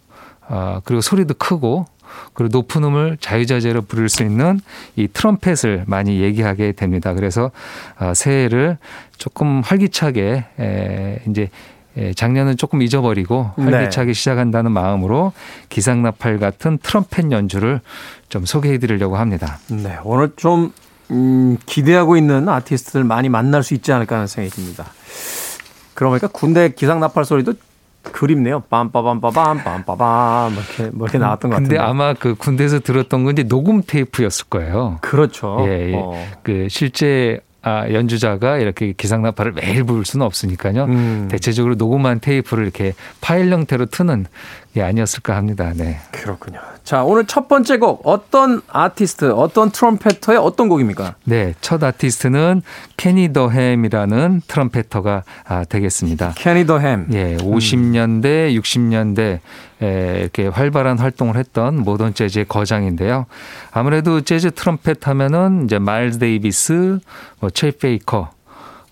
어, 0.49 0.81
그리고 0.85 1.01
소리도 1.01 1.35
크고 1.35 1.87
그리고 2.35 2.59
높은 2.59 2.85
음을 2.85 3.19
자유자재로 3.21 3.83
부를 3.83 4.09
수 4.09 4.23
있는 4.23 4.61
이 4.97 5.09
트럼펫을 5.09 5.85
많이 5.87 6.21
얘기하게 6.21 6.73
됩니다. 6.73 7.15
그래서 7.15 7.51
어, 7.99 8.13
새해를 8.15 8.79
조금 9.17 9.61
활기차게 9.61 10.45
에, 10.61 11.19
이제 11.29 11.51
작년은 12.15 12.57
조금 12.57 12.81
잊어버리고 12.81 13.51
네. 13.59 13.65
활기차게 13.65 14.07
네. 14.09 14.13
시작한다는 14.13 14.71
마음으로 14.71 15.33
기상나팔 15.69 16.39
같은 16.39 16.79
트럼펫 16.79 17.33
연주를 17.33 17.81
좀 18.29 18.45
소개해 18.45 18.79
드리려고 18.79 19.17
합니다. 19.17 19.59
네, 19.69 19.99
오늘 20.05 20.31
좀 20.37 20.73
음, 21.11 21.57
기대하고 21.67 22.17
있는 22.17 22.49
아티스트들 22.49 23.03
많이 23.03 23.29
만날 23.29 23.63
수 23.63 23.75
있지 23.75 23.93
않을까 23.93 24.17
하는 24.17 24.27
생각이 24.27 24.55
듭니다. 24.55 24.87
그러니까 25.95 26.29
군대 26.29 26.69
기상나팔 26.69 27.25
소리도 27.25 27.55
그립네요. 28.03 28.63
빰빠밤빠밤 28.71 29.63
빰빠밤 29.65 30.53
이렇게 30.53 30.91
뭐 30.97 31.07
이렇게 31.07 31.19
나왔던 31.19 31.51
것 31.51 31.57
같은데. 31.57 31.77
근데 31.77 31.83
아마 31.83 32.15
그 32.15 32.35
군대에서 32.35 32.81
들었던 32.81 33.25
건 33.25 33.33
이제 33.33 33.43
녹음 33.43 33.83
테이프였을 33.83 34.47
거예요. 34.49 34.99
그렇죠. 35.01 35.59
예, 35.69 35.91
예. 35.91 35.95
어. 35.95 36.13
그 36.43 36.69
실제 36.69 37.41
아, 37.61 37.91
연주자가 37.91 38.59
이렇게 38.59 38.93
기상나팔을 38.93 39.53
매일 39.53 39.85
부를 39.85 40.05
수는 40.05 40.25
없으니까요. 40.25 40.85
음. 40.85 41.29
대체적으로 41.31 41.75
녹음한 41.75 42.21
테이프를 42.21 42.63
이렇게 42.65 42.95
파일 43.21 43.53
형태로 43.53 43.87
트는 43.87 44.27
게 44.75 44.83
아니었을까 44.83 45.35
합니다. 45.35 45.73
네. 45.75 45.99
그렇군요. 46.13 46.61
자, 46.85 47.03
오늘 47.03 47.27
첫 47.27 47.49
번째 47.49 47.79
곡 47.79 48.03
어떤 48.05 48.63
아티스트, 48.69 49.33
어떤 49.33 49.71
trumpeter의 49.71 50.39
어떤 50.39 50.69
곡입니까? 50.69 51.17
네, 51.25 51.55
첫 51.61 51.83
아티스트는 51.83 52.63
케니 52.97 53.33
더햄이라는 53.33 54.43
trumpeter가 54.47 55.25
아, 55.45 55.65
되겠습니다. 55.65 56.35
케니 56.37 56.65
더햄. 56.65 57.09
예, 57.13 57.37
50년대, 57.39 58.55
음. 58.55 58.61
60년대 58.61 59.19
에, 59.19 59.41
이렇게 59.81 60.47
활발한 60.47 60.99
활동을 60.99 61.37
했던 61.37 61.77
모던 61.83 62.15
재즈의 62.15 62.47
거장인데요. 62.47 63.27
아무래도 63.71 64.21
재즈 64.21 64.51
트럼펫 64.53 65.07
하면은 65.07 65.65
이제 65.65 65.79
마일즈 65.79 66.19
데이비스, 66.19 66.99
뭐 67.41 67.59
쳇 67.59 67.73
베이커 67.73 68.31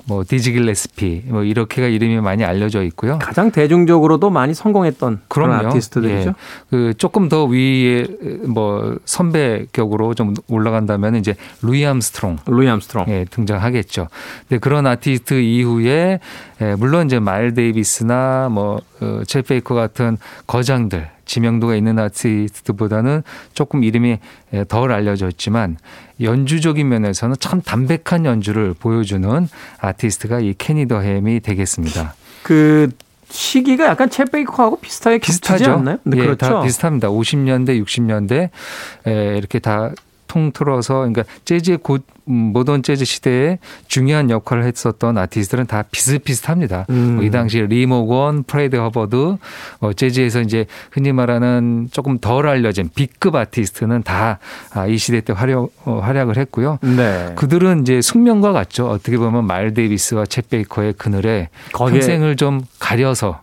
뭐 0.08 0.24
디지 0.26 0.52
길레스피 0.52 1.24
뭐 1.26 1.42
이렇게가 1.42 1.88
이름이 1.88 2.20
많이 2.20 2.44
알려져 2.44 2.82
있고요. 2.84 3.18
가장 3.18 3.50
대중적으로도 3.50 4.30
많이 4.30 4.54
성공했던 4.54 5.22
그럼요. 5.28 5.58
그런 5.58 5.66
아티스트들이죠. 5.66 6.30
예. 6.30 6.34
그 6.70 6.94
조금 6.96 7.28
더 7.28 7.44
위에 7.44 8.06
뭐 8.46 8.96
선배 9.04 9.66
격으로 9.72 10.14
좀 10.14 10.34
올라간다면 10.48 11.16
이제 11.16 11.34
루이 11.62 11.84
암스트롱, 11.84 12.38
루이 12.46 12.68
암스트롱 12.68 13.06
예, 13.08 13.24
등장하겠죠. 13.30 14.08
근데 14.48 14.60
그런 14.60 14.86
아티스트 14.86 15.34
이후에 15.34 16.20
예, 16.62 16.74
물론 16.76 17.06
이제 17.06 17.18
마일 17.18 17.54
데이비스나 17.54 18.48
뭐 18.50 19.00
쳇 19.00 19.38
어, 19.40 19.42
베이커 19.42 19.74
같은 19.74 20.18
거장들 20.46 21.15
지명도가 21.26 21.76
있는 21.76 21.98
아티스트보다는 21.98 23.22
조금 23.52 23.84
이름이 23.84 24.18
예, 24.54 24.64
덜 24.64 24.92
알려져 24.92 25.28
있지만 25.28 25.76
연주적인 26.20 26.88
면에서는 26.88 27.36
참 27.38 27.60
담백한 27.60 28.24
연주를 28.24 28.74
보여주는 28.78 29.48
아티스트가 29.78 30.40
이 30.40 30.54
케니 30.56 30.88
더햄이 30.88 31.40
되겠습니다. 31.40 32.14
그 32.42 32.88
시기가 33.28 33.86
약간 33.86 34.08
쳇 34.08 34.30
베이커하고 34.30 34.78
비슷하게 34.78 35.18
비슷하지 35.18 35.64
않나요? 35.64 35.98
네, 36.04 36.16
예, 36.18 36.22
그렇죠. 36.22 36.36
다 36.46 36.62
비슷합니다. 36.62 37.08
50년대, 37.08 37.84
60년대 37.84 38.50
에, 39.06 39.36
이렇게 39.36 39.58
다 39.58 39.90
통틀어서 40.36 40.98
그러니까 40.98 41.24
재즈의 41.46 41.78
곧 41.82 42.04
음, 42.28 42.52
모던 42.52 42.82
재즈 42.82 43.04
시대에 43.04 43.58
중요한 43.86 44.30
역할을 44.30 44.64
했었던 44.64 45.16
아티스트들은 45.16 45.66
다 45.66 45.84
비슷비슷합니다. 45.90 46.86
음. 46.90 47.16
뭐 47.16 47.27
이 47.27 47.30
당시에 47.30 47.66
리 47.66 47.83
모건, 47.83 48.42
프레디 48.42 48.76
허버드, 48.76 49.36
뭐 49.80 49.92
재즈에서 49.92 50.40
이제 50.42 50.66
흔히 50.90 51.12
말하는 51.12 51.88
조금 51.92 52.18
덜 52.18 52.48
알려진 52.48 52.90
B급 52.94 53.34
아티스트는 53.36 54.02
다이 54.02 54.36
아, 54.72 54.86
시대 54.96 55.20
때 55.20 55.32
활약, 55.32 55.68
어, 55.84 56.00
활약을 56.00 56.36
했고요. 56.36 56.78
네. 56.82 57.32
그들은 57.36 57.82
이제 57.82 58.02
숙명과 58.02 58.52
같죠. 58.52 58.88
어떻게 58.88 59.16
보면 59.16 59.46
말 59.46 59.72
데이비스와 59.72 60.24
챗 60.24 60.48
베이커의 60.50 60.94
그늘에 60.94 61.48
평생을 61.72 62.36
좀 62.36 62.62
가려서 62.78 63.40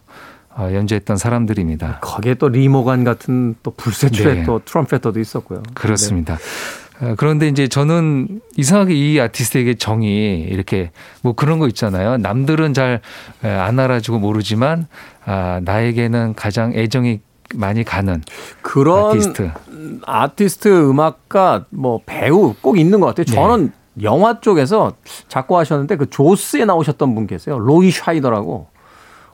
어, 0.56 0.70
연주했던 0.72 1.18
사람들입니다. 1.18 2.00
거기에 2.02 2.36
또 2.36 2.48
리모간 2.48 3.04
같은 3.04 3.56
또 3.64 3.72
불세출의 3.72 4.36
네. 4.36 4.44
또 4.44 4.62
트럼펫터도 4.64 5.20
있었고요. 5.20 5.64
그렇습니다. 5.74 6.36
네. 6.36 6.83
어, 7.04 7.16
그런데 7.18 7.48
이제 7.48 7.68
저는 7.68 8.40
이상하게 8.56 8.94
이 8.96 9.20
아티스트에게 9.20 9.76
정이 9.76 10.42
이렇게 10.50 10.92
뭐 11.22 11.34
그런 11.34 11.60
거 11.60 11.68
있잖아요. 11.68 12.18
남들은 12.18 12.74
잘 12.74 13.02
안 13.44 13.78
알아주고 13.80 14.20
모르지만 14.20 14.88
아, 15.26 15.60
나에게는 15.64 16.34
가장 16.36 16.74
애정이 16.74 17.20
많이 17.56 17.84
가는 17.84 18.22
그런 18.62 19.10
아티스트. 19.12 19.52
아티스트 20.06 20.90
음악가 20.90 21.66
뭐 21.70 22.00
배우 22.06 22.56
꼭 22.62 22.78
있는 22.80 23.00
것 23.00 23.08
같아요. 23.08 23.26
저는 23.26 23.72
네. 23.96 24.04
영화 24.04 24.40
쪽에서 24.40 24.94
작고 25.28 25.58
하셨는데 25.58 25.98
그 25.98 26.10
조스에 26.10 26.66
나오셨던 26.66 27.14
분 27.16 27.28
계세요. 27.28 27.60
로이 27.60 27.92
샤이더라고. 27.92 28.68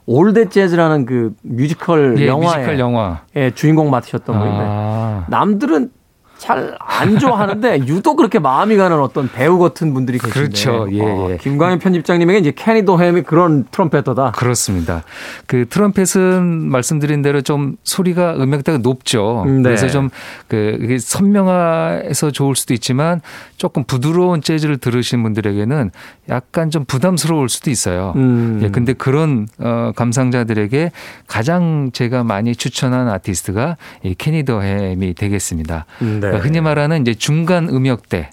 All 0.06 0.25
That 0.25 0.50
Jazz라는 0.50 1.06
그 1.06 1.36
뮤지컬 1.44 2.16
예, 2.18 2.28
영화에 2.28 2.58
뮤지컬 2.58 2.80
영화. 2.80 3.22
예, 3.36 3.52
주인공 3.52 3.92
맡으셨던 3.92 4.36
아. 4.36 4.40
분인데 4.40 5.38
남들은 5.38 5.92
잘 6.40 6.80
안 7.00 7.18
좋아하는데 7.18 7.80
유독 7.88 8.18
그렇게 8.18 8.40
마음이 8.40 8.76
가는 8.76 9.00
어떤 9.00 9.30
배우 9.30 9.58
같은 9.58 9.94
분들이 9.94 10.18
계신데. 10.18 10.40
그렇죠. 10.40 10.88
예, 10.92 11.02
어, 11.02 11.30
예. 11.32 11.38
김광현 11.38 11.80
편집장님에게 11.80 12.40
이제 12.40 12.52
케니 12.56 12.84
더햄이 12.84 13.24
그런 13.24 13.66
trumpeter다. 13.72 14.32
그렇습니다. 14.32 15.04
그 15.46 15.66
트럼펫은 15.70 16.70
말씀드린 16.70 17.22
대로 17.22 17.42
좀 17.42 17.78
소리가 17.84 18.36
음역대가 18.36 18.80
높죠. 18.80 19.46
네. 19.48 19.62
그래서 19.64 19.88
좀그 19.88 20.80
이게 20.82 20.98
선명해서 20.98 22.32
좋을 22.32 22.56
수도 22.56 22.74
있지만 22.74 23.22
조금 23.58 23.84
부드러운 23.84 24.42
재즈를 24.42 24.78
들으신 24.78 25.24
분들에게는 25.24 25.92
약간 26.30 26.70
좀 26.70 26.86
부담스러울 26.86 27.50
수도 27.50 27.72
있어요. 27.72 28.14
음. 28.16 28.60
예, 28.62 28.70
근데 28.70 28.94
그런 28.94 29.48
어 29.60 29.92
감상자들에게 29.96 30.92
가장 31.28 31.92
제가 31.94 32.24
많이 32.24 32.56
추천한 32.56 33.08
아티스트가 33.08 33.78
이 34.04 34.16
캐니 34.16 34.44
더햄이 34.44 35.14
되겠습니다. 35.14 35.86
네. 36.00 36.29
그러니까 36.30 36.48
흔히 36.48 36.62
말하는 36.62 37.02
이제 37.02 37.14
중간 37.14 37.70
음역대 37.70 38.30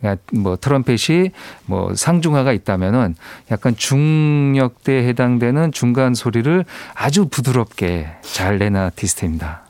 그러니까 0.00 0.22
뭐 0.32 0.56
트럼펫이 0.56 1.30
뭐 1.66 1.94
상중하가 1.94 2.52
있다면은 2.52 3.14
약간 3.50 3.74
중역대에 3.74 5.06
해당되는 5.08 5.72
중간 5.72 6.14
소리를 6.14 6.64
아주 6.94 7.26
부드럽게 7.26 8.08
잘 8.20 8.58
내는 8.58 8.80
아티스트입니다. 8.80 9.62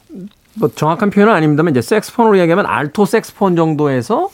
뭐 0.56 0.68
정확한 0.68 1.10
표현은 1.10 1.32
아닙니다만 1.32 1.72
이제 1.72 1.82
색스폰으로 1.82 2.38
얘기하면 2.38 2.66
알토 2.66 3.06
색스폰 3.06 3.56
정도에서 3.56 4.30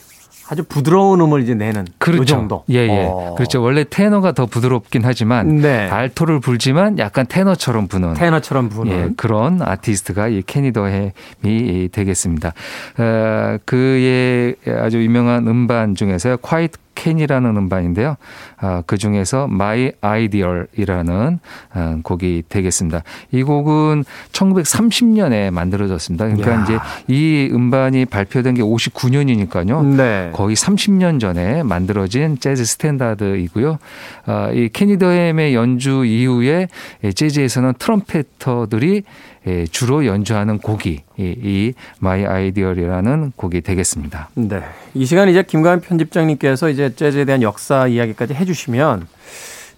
아주 0.51 0.65
부드러운 0.65 1.21
음을 1.21 1.43
이제 1.43 1.55
내는 1.55 1.87
그렇죠. 1.99 2.21
그 2.21 2.27
정도. 2.27 2.65
예, 2.71 2.79
예. 2.79 3.07
어. 3.09 3.35
그렇죠. 3.37 3.63
원래 3.63 3.85
테너가 3.89 4.33
더 4.33 4.47
부드럽긴 4.47 5.03
하지만 5.05 5.59
네. 5.59 5.89
알토를 5.89 6.41
불지만 6.41 6.99
약간 6.99 7.25
테너처럼 7.29 7.87
부는 7.87 8.15
테너처럼 8.15 8.69
부는 8.69 8.93
예, 8.93 9.11
그런 9.17 9.63
아티스트가 9.63 10.27
이 10.27 10.43
케니 10.45 10.73
더햄이 10.73 11.91
되겠습니다. 11.93 12.53
어, 12.99 13.59
그의 13.65 14.57
아주 14.83 15.01
유명한 15.01 15.47
음반 15.47 15.95
중에서 15.95 16.37
Quiet 16.38 16.79
Kenny라는 17.01 17.57
음반인데요. 17.57 18.17
아, 18.59 18.83
그 18.87 18.99
중에서 18.99 19.45
My 19.45 19.93
Ideal이라는 20.01 21.41
아, 21.73 21.99
곡이 22.03 22.43
되겠습니다. 22.49 23.03
이 23.33 23.43
곡은 23.43 24.05
1930년에 24.33 25.51
만들어졌습니다. 25.51 26.27
그러니까 26.27 26.53
야. 26.53 26.63
이제 26.63 26.79
이 27.09 27.49
음반이 27.53 28.05
발표된 28.05 28.55
게 28.55 28.63
59년이니까요. 28.63 29.97
네. 29.97 30.31
거의 30.35 30.55
30년 30.55 31.21
전에 31.21 31.63
만들어진 31.63 32.39
재즈 32.39 32.65
standard이고요. 32.64 33.79
아, 34.27 34.51
이 34.53 34.69
케니 34.71 34.99
더햄의 34.99 35.55
연주 35.55 36.05
이후에 36.05 36.69
재즈에서는 37.15 37.75
trumpeter들이 37.79 39.05
예, 39.47 39.65
주로 39.65 40.05
연주하는 40.05 40.59
곡이 40.59 41.01
이 41.17 41.73
My 41.99 42.27
Ideal이라는 42.27 43.33
곡이 43.37 43.63
되겠습니다. 43.63 44.29
네. 44.35 44.61
이 44.93 45.07
시간 45.07 45.31
이제 45.31 45.43
김광현 45.43 45.81
편집장님께서 45.81 46.69
이제 46.69 46.89
재즈에 46.94 47.24
대한 47.24 47.42
역사 47.42 47.87
이야기까지 47.87 48.35
해주시면 48.35 49.07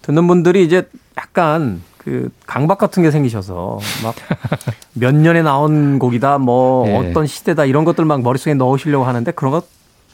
듣는 0.02 0.26
분들이 0.26 0.64
이제 0.64 0.88
약간 1.16 1.82
그 1.98 2.30
강박 2.46 2.78
같은 2.78 3.02
게 3.02 3.10
생기셔서 3.10 3.78
막 4.02 4.14
몇 4.94 5.14
년에 5.14 5.42
나온 5.42 5.98
곡이다 5.98 6.38
뭐 6.38 6.88
예. 6.88 6.96
어떤 6.96 7.26
시대다 7.26 7.64
이런 7.64 7.84
것들 7.84 8.04
막 8.04 8.22
머릿속에 8.22 8.54
넣으시려고 8.54 9.04
하는데 9.04 9.30
그런 9.30 9.52
것 9.52 9.66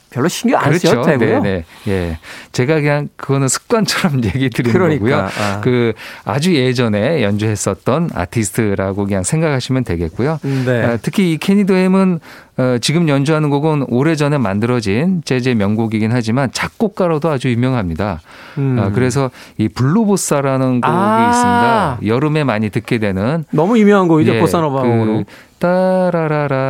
별로 0.09 0.27
신경 0.27 0.59
안 0.59 0.69
그렇죠. 0.69 0.87
써도 0.87 1.03
되고요. 1.03 1.41
네, 1.41 1.63
네. 1.85 1.91
예. 1.91 2.19
제가 2.51 2.75
그냥 2.75 3.09
그거는 3.15 3.47
습관처럼 3.47 4.23
얘기 4.25 4.49
드리는 4.49 4.73
그러니까. 4.73 4.99
거고요. 4.99 5.29
아. 5.39 5.61
그 5.61 5.93
아주 6.25 6.55
예전에 6.55 7.21
연주했었던 7.23 8.09
아티스트라고 8.13 9.05
그냥 9.05 9.23
생각하시면 9.23 9.83
되겠고요. 9.83 10.39
네. 10.65 10.83
아, 10.83 10.97
특히 10.97 11.33
이 11.33 11.37
케니 11.37 11.75
더햄은 11.75 12.19
어, 12.59 12.77
지금 12.81 13.07
연주하는 13.07 13.49
곡은 13.49 13.85
오래전에 13.87 14.37
만들어진 14.37 15.21
재즈의 15.23 15.55
명곡이긴 15.55 16.11
하지만 16.11 16.51
작곡가로도 16.51 17.29
아주 17.29 17.49
유명합니다. 17.49 18.19
음. 18.57 18.77
아, 18.77 18.91
그래서 18.91 19.31
이 19.57 19.69
Blue 19.69 19.99
Bossa라는 19.99 20.81
곡이 20.81 20.93
아. 20.93 21.29
있습니다. 21.29 21.99
여름에 22.05 22.43
많이 22.43 22.69
듣게 22.69 22.97
되는 22.97 23.45
너무 23.51 23.79
유명한 23.79 24.09
곡이죠. 24.09 24.35
예, 24.35 24.41
보사노바 24.41 24.81
곡으로. 24.81 25.23
그 25.23 25.23
따라라라라라. 25.59 26.65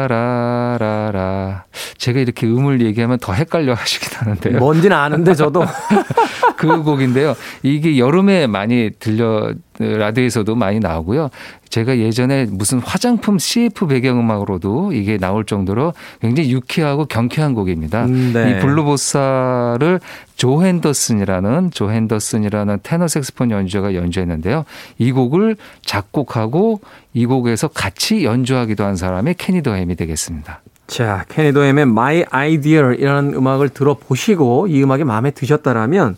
제가 1.98 2.20
이렇게 2.20 2.46
음을 2.46 2.82
얘기하면 2.82 3.18
더 3.20 3.34
헷갈려 3.34 3.74
하시긴 3.74 4.10
하는데요. 4.16 4.60
뭔지는 4.60 4.96
아는데 4.96 5.34
저도. 5.34 5.64
그 6.56 6.84
곡인데요. 6.84 7.36
이게 7.64 7.98
여름에 7.98 8.46
많이 8.46 8.92
들려 9.00 9.54
라디오에서도 9.80 10.54
많이 10.56 10.80
나오고요. 10.80 11.30
제가 11.70 11.98
예전에 12.00 12.48
무슨 12.50 12.80
화장품 12.80 13.40
CF 13.40 13.88
배경음악으로도 13.88 14.92
이게 14.92 15.18
나올 15.18 15.46
정도로 15.46 15.94
굉장히 16.20 16.52
유쾌하고 16.52 17.06
경쾌한 17.06 17.54
곡입니다. 17.54 18.06
음, 18.06 18.32
네. 18.34 18.52
이 18.52 18.60
Blue 18.60 19.03
Bossa를 19.03 20.00
조 20.36 20.64
핸더슨이라는 20.64 21.72
조 21.72 21.92
핸더슨이라는 21.92 22.80
테너 22.84 23.08
색스폰 23.08 23.52
연주자가 23.52 23.96
연주했는데요. 23.96 24.66
이 24.98 25.12
곡을 25.14 25.56
작곡하고 25.86 26.82
이 27.14 27.26
곡에서 27.26 27.70
같이 27.70 28.26
연주하기도 28.26 28.84
한 28.84 28.98
사람이 28.98 29.36
케니 29.38 29.62
도햄이 29.62 29.96
되겠습니다. 29.96 30.62
자, 30.88 31.24
케니 31.30 31.54
도햄의 31.54 31.84
My 31.84 32.26
Ideal이라는 32.30 33.34
음악을 33.34 33.70
들어보시고 33.70 34.68
이 34.68 34.84
음악이 34.84 35.06
마음에 35.06 35.32
드셨다라면 35.32 36.18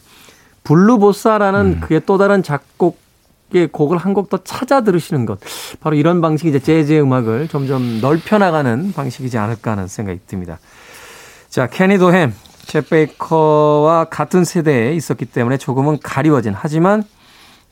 Blue 0.63 0.90
Bossa라는 0.90 1.65
음. 1.65 1.79
그의 1.81 2.01
또 2.05 2.17
다른 2.17 2.41
작곡 2.41 3.00
의 3.53 3.67
곡을 3.67 3.97
한 3.97 4.13
곡 4.13 4.29
더 4.29 4.37
찾아 4.43 4.81
들으시는 4.81 5.25
것. 5.25 5.39
바로 5.79 5.95
이런 5.95 6.21
방식이 6.21 6.49
이제 6.49 6.59
재즈의 6.59 7.01
음악을 7.01 7.47
점점 7.47 7.99
넓혀나가는 8.01 8.93
방식이지 8.93 9.37
않을까 9.37 9.71
하는 9.71 9.87
생각이 9.87 10.19
듭니다. 10.27 10.59
자, 11.49 11.67
케니 11.67 11.97
도햄, 11.97 12.33
챗 12.65 12.87
베이커와 12.89 14.05
같은 14.05 14.45
세대에 14.45 14.93
있었기 14.93 15.25
때문에 15.25 15.57
조금은 15.57 15.99
가리워진 16.01 16.53
하지만 16.55 17.03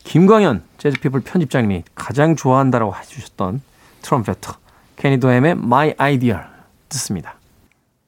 김광현 0.03 0.63
재즈피플 0.77 1.21
편집장님이 1.21 1.83
가장 1.95 2.35
좋아한다라고 2.35 2.95
해주셨던 2.95 3.61
트럼페터 4.01 4.53
케니 4.95 5.19
도햄의 5.19 5.51
My 5.51 5.93
Ideal 5.97 6.43
듣습니다. 6.89 7.35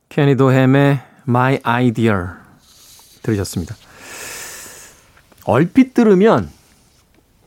케니 0.10 0.36
도햄의 0.36 1.00
My 1.28 1.60
Ideal 1.64 2.28
들으셨습니다. 3.24 3.76
얼핏 5.46 5.94
들으면 5.94 6.50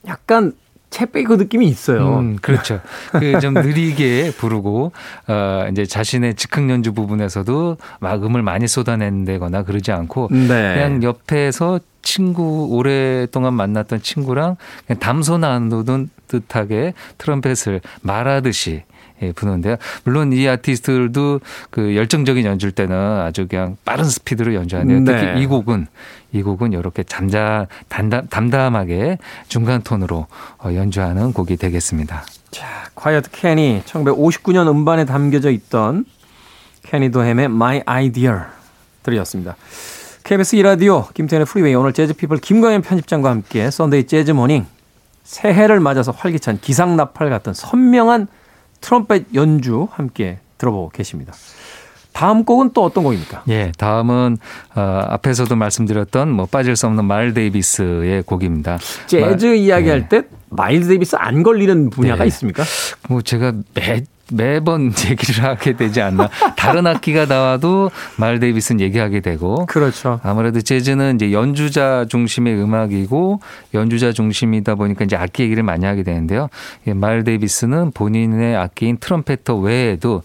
약간 0.06 0.52
채빼고 0.90 1.36
느낌이 1.36 1.66
있어요. 1.66 2.18
음, 2.20 2.36
그렇죠. 2.40 2.80
그 3.10 3.40
좀 3.40 3.54
느리게 3.54 4.30
부르고 4.36 4.92
어 5.26 5.66
이제 5.72 5.84
자신의 5.84 6.36
즉흥 6.36 6.70
연주 6.70 6.92
부분에서도 6.92 7.76
막 7.98 8.24
음을 8.24 8.42
많이 8.42 8.68
쏟아낸다거나 8.68 9.64
그러지 9.64 9.90
않고 9.90 10.28
네. 10.30 10.46
그냥 10.74 11.02
옆에서 11.02 11.80
친구 12.02 12.68
오랫동안 12.70 13.54
만났던 13.54 14.02
친구랑 14.02 14.56
그냥 14.86 15.00
담소 15.00 15.38
나누는 15.38 16.10
듯하게 16.28 16.94
트럼펫을 17.18 17.80
말하듯이 18.02 18.84
예, 19.24 19.32
부는데요. 19.32 19.76
물론 20.04 20.32
이 20.32 20.48
아티스트들도 20.48 21.40
그 21.70 21.96
열정적인 21.96 22.44
연주일 22.44 22.72
때는 22.72 22.96
아주 22.96 23.46
그냥 23.48 23.76
빠른 23.84 24.04
스피드로 24.04 24.54
연주하는데요. 24.54 25.00
네. 25.00 25.26
특히 25.26 25.42
이 25.42 25.46
곡은 25.46 25.87
이 26.32 26.42
곡은 26.42 26.72
이렇게 26.72 27.02
잠자 27.04 27.66
담담, 27.88 28.28
담담하게 28.28 29.18
중간 29.48 29.82
톤으로 29.82 30.26
어, 30.58 30.74
연주하는 30.74 31.32
곡이 31.32 31.56
되겠습니다. 31.56 32.24
자, 32.50 32.66
Quiet 32.94 33.30
Kenny 33.30 33.82
1959년 33.87 34.68
음반에 34.68 35.04
담겨져 35.04 35.50
있던 35.50 36.04
캐니 36.82 37.10
도햄의 37.10 37.46
My 37.46 37.82
Ideal 37.87 38.42
들이었습니다. 39.02 39.56
KBS 40.24 40.56
2라디오 40.56 41.12
김태현의 41.12 41.46
프리웨이 41.46 41.74
오늘 41.74 41.92
재즈피플 41.92 42.38
김광현 42.38 42.82
편집장과 42.82 43.28
함께 43.28 43.70
Sunday 43.70 44.06
재즈 44.06 44.30
Morning 44.30 44.66
새해를 45.22 45.80
맞아서 45.80 46.12
활기찬 46.12 46.60
기상나팔 46.60 47.28
같은 47.30 47.52
선명한 47.52 48.28
트럼펫 48.84 49.34
연주 49.34 49.88
함께 49.90 50.38
들어보고 50.58 50.90
계십니다. 50.90 51.32
다음 52.12 52.44
곡은 52.44 52.70
또 52.74 52.84
어떤 52.84 53.02
곡입니까? 53.02 53.42
예, 53.48 53.72
다음은 53.76 54.36
어, 54.76 54.80
앞에서도 55.08 55.56
말씀드렸던 55.56 56.30
뭐 56.30 56.46
빠질 56.46 56.76
수 56.76 56.86
없는 56.86 57.06
마일 57.06 57.34
데이비스의 57.34 58.22
곡입니다. 58.22 58.78
재즈 59.06 59.46
말, 59.46 59.56
이야기할 59.56 60.02
예. 60.02 60.08
때 60.08 60.22
마일 60.50 60.86
데이비스 60.86 61.16
안 61.16 61.42
걸리는 61.42 61.90
분야가 61.90 62.22
네. 62.22 62.28
있습니까? 62.28 62.62
뭐 63.08 63.22
제가 63.22 63.54
매 63.72 64.04
매번 64.32 64.92
얘기를 65.08 65.44
하게 65.44 65.76
되지 65.76 66.00
않나. 66.00 66.28
다른 66.56 66.87
악기가 66.87 67.26
나와도 67.26 67.90
마일 68.16 68.40
데이비스 68.40 68.80
얘기하게 68.80 69.20
되고. 69.20 69.66
그렇죠. 69.66 70.20
아무래도 70.22 70.60
재즈는 70.60 71.16
이제 71.16 71.32
연주자 71.32 72.06
중심의 72.08 72.54
음악이고 72.60 73.40
연주자 73.74 74.12
중심이다 74.12 74.74
보니까 74.76 75.04
이제 75.04 75.16
악기 75.16 75.42
얘기를 75.42 75.62
많이 75.62 75.84
하게 75.84 76.02
되는데요. 76.02 76.48
말 76.94 77.24
데이비스는 77.24 77.92
본인의 77.92 78.56
악기인 78.56 78.96
트럼페터 78.98 79.56
외에도 79.56 80.22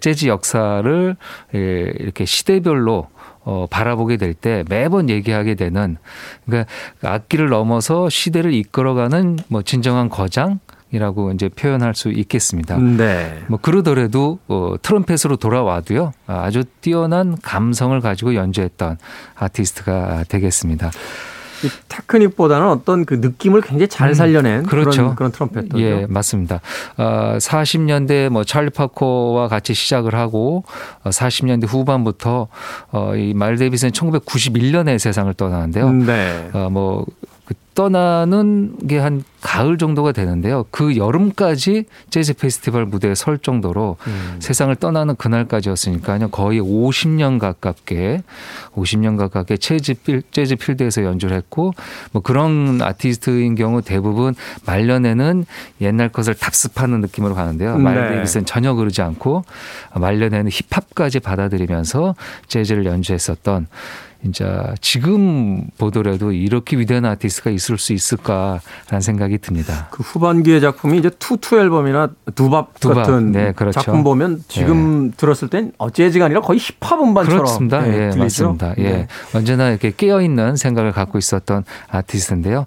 재즈 0.00 0.26
역사를 0.26 1.16
예, 1.54 1.58
이렇게 1.98 2.24
시대별로 2.24 3.08
어, 3.44 3.66
바라보게 3.70 4.16
될 4.16 4.34
때 4.34 4.64
매번 4.68 5.08
얘기하게 5.08 5.54
되는 5.54 5.96
그러니까 6.44 6.70
악기를 7.02 7.48
넘어서 7.48 8.08
시대를 8.08 8.52
이끌어가는 8.52 9.38
뭐 9.48 9.62
진정한 9.62 10.08
거장 10.10 10.58
이라고 10.92 11.32
이제 11.32 11.48
표현할 11.48 11.94
수 11.94 12.10
있겠습니다. 12.10 12.78
네. 12.78 13.42
뭐 13.48 13.58
그러더라도 13.60 14.38
어, 14.46 14.74
트럼펫으로 14.80 15.36
돌아와도요 15.36 16.12
아주 16.26 16.64
뛰어난 16.80 17.36
감성을 17.42 17.98
가지고 18.00 18.34
연주했던 18.34 18.98
아티스트가 19.34 20.24
되겠습니다. 20.28 20.90
이 21.64 21.70
테크닉보다는 21.88 22.68
어떤 22.68 23.04
그 23.04 23.14
느낌을 23.14 23.62
굉장히 23.62 23.88
잘 23.88 24.10
음, 24.10 24.14
살려낸 24.14 24.60
음, 24.60 24.66
그렇죠. 24.66 24.90
그런, 25.02 25.14
그런 25.14 25.32
트럼펫도 25.32 25.80
예, 25.80 26.06
맞습니다. 26.06 26.60
어, 26.98 27.36
40년대 27.38 28.28
뭐 28.28 28.44
찰리 28.44 28.70
파코와 28.70 29.48
같이 29.48 29.72
시작을 29.72 30.14
하고 30.14 30.64
어, 31.02 31.10
40년대 31.10 31.66
후반부터 31.66 32.48
어, 32.92 33.16
이말 33.16 33.56
데이비스는 33.56 33.92
1991년에 33.92 34.98
세상을 34.98 35.32
떠나는데요. 35.34 35.90
네. 35.92 36.50
어, 36.52 36.68
뭐 36.70 37.06
그 37.46 37.54
떠나는 37.74 38.76
게 38.88 38.98
한 38.98 39.22
가을 39.46 39.78
정도가 39.78 40.10
되는데요. 40.10 40.64
그 40.72 40.96
여름까지 40.96 41.84
재즈 42.10 42.34
페스티벌 42.34 42.84
무대에 42.84 43.14
설 43.14 43.38
정도로 43.38 43.96
음. 44.08 44.36
세상을 44.40 44.74
떠나는 44.74 45.14
그날까지였으니까요. 45.14 46.28
거의 46.28 46.60
50년 46.60 47.38
가깝게 47.38 48.24
50년 48.74 49.16
가깝게 49.16 49.58
재즈 49.58 49.94
필 49.94 50.22
재즈 50.32 50.56
필드에서 50.56 51.04
연주를 51.04 51.36
했고 51.36 51.72
뭐 52.10 52.22
그런 52.22 52.82
아티스트인 52.82 53.54
경우 53.54 53.82
대부분 53.82 54.34
말년에는 54.66 55.46
옛날 55.80 56.08
것을 56.08 56.34
답습하는 56.34 57.00
느낌으로 57.00 57.36
가는데요. 57.36 57.78
말 57.78 57.94
네. 57.94 58.08
데이비스는 58.14 58.46
전혀 58.46 58.74
그러지 58.74 59.00
않고 59.02 59.44
말년에는 59.94 60.50
힙합까지 60.50 61.20
받아들이면서 61.20 62.16
재즈를 62.48 62.84
연주했었던 62.86 63.68
진짜 64.22 64.74
지금 64.80 65.68
보더라도 65.78 66.32
이렇게 66.32 66.76
위대한 66.76 67.04
아티스트가 67.04 67.50
있을 67.50 67.78
수 67.78 67.92
있을까라는 67.92 69.00
생각이 69.00 69.38
듭니다. 69.38 69.88
그 69.90 70.02
후반기의 70.02 70.60
작품이 70.60 70.98
이제 70.98 71.10
Tutu 71.10 71.58
앨범이나 71.58 72.10
Doo-Bop, 72.34 72.80
Doo-Bop 72.80 72.96
같은 72.96 73.32
네, 73.32 73.52
그렇죠. 73.52 73.80
작품 73.80 74.02
보면 74.02 74.42
지금 74.48 75.10
네. 75.10 75.16
들었을 75.16 75.48
땐 75.48 75.72
어, 75.78 75.90
재즈가 75.90 76.24
아니라 76.24 76.40
거의 76.40 76.58
힙합 76.58 77.00
음반처럼 77.00 77.44
그렇습니다. 77.44 77.80
네, 77.82 78.10
예, 78.12 78.16
맞습니다. 78.16 78.74
예. 78.78 78.82
네. 78.82 79.08
언제나 79.34 79.70
이렇게 79.70 79.92
깨어 79.96 80.22
있는 80.22 80.56
생각을 80.56 80.92
갖고 80.92 81.18
있었던 81.18 81.64
아티스트인데요. 81.88 82.66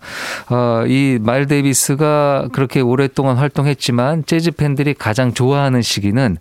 어, 0.50 0.84
이말 0.88 1.48
데이비스가 1.48 2.50
그렇게 2.54 2.80
오랫동안 2.82 3.38
활동했지만 3.38 4.26
재즈 4.26 4.52
팬들이 4.52 4.94
가장 4.94 5.34
좋아하는 5.34 5.82
시기는 5.82 6.38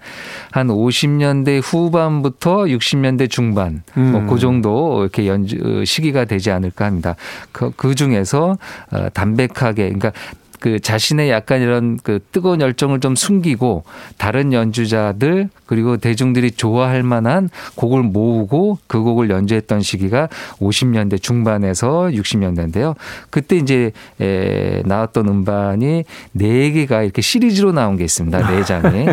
한 0.50 0.68
50년대 0.68 1.60
후반부터 1.62 2.64
60년대 2.64 3.30
중반 3.30 3.82
뭐 3.94 4.04
음. 4.04 4.12
뭐그 4.12 4.38
정도 4.38 5.07
이렇게 5.08 5.26
연주 5.26 5.84
시기가 5.84 6.24
되지 6.24 6.50
않을까 6.50 6.84
합니다. 6.84 7.16
그, 7.52 7.70
그 7.76 7.94
중에서 7.94 8.58
어, 8.90 9.08
담백하게 9.12 9.84
그러니까 9.84 10.12
그 10.60 10.80
자신의 10.80 11.30
약간 11.30 11.62
이런 11.62 11.98
그 12.02 12.18
뜨거운 12.32 12.60
열정을 12.60 13.00
좀 13.00 13.14
숨기고 13.14 13.84
다른 14.16 14.52
연주자들 14.52 15.50
그리고 15.66 15.96
대중들이 15.96 16.50
좋아할 16.50 17.02
만한 17.02 17.48
곡을 17.76 18.02
모으고 18.02 18.78
그 18.86 19.00
곡을 19.00 19.30
연주했던 19.30 19.82
시기가 19.82 20.28
50년대 20.58 21.22
중반에서 21.22 22.08
60년대인데요. 22.12 22.96
그때 23.30 23.56
이제 23.56 23.92
에 24.20 24.82
나왔던 24.84 25.28
음반이 25.28 26.04
네 26.32 26.70
개가 26.72 27.02
이렇게 27.02 27.22
시리즈로 27.22 27.72
나온 27.72 27.96
게 27.96 28.04
있습니다. 28.04 28.50
네 28.50 28.64
장이. 28.64 29.06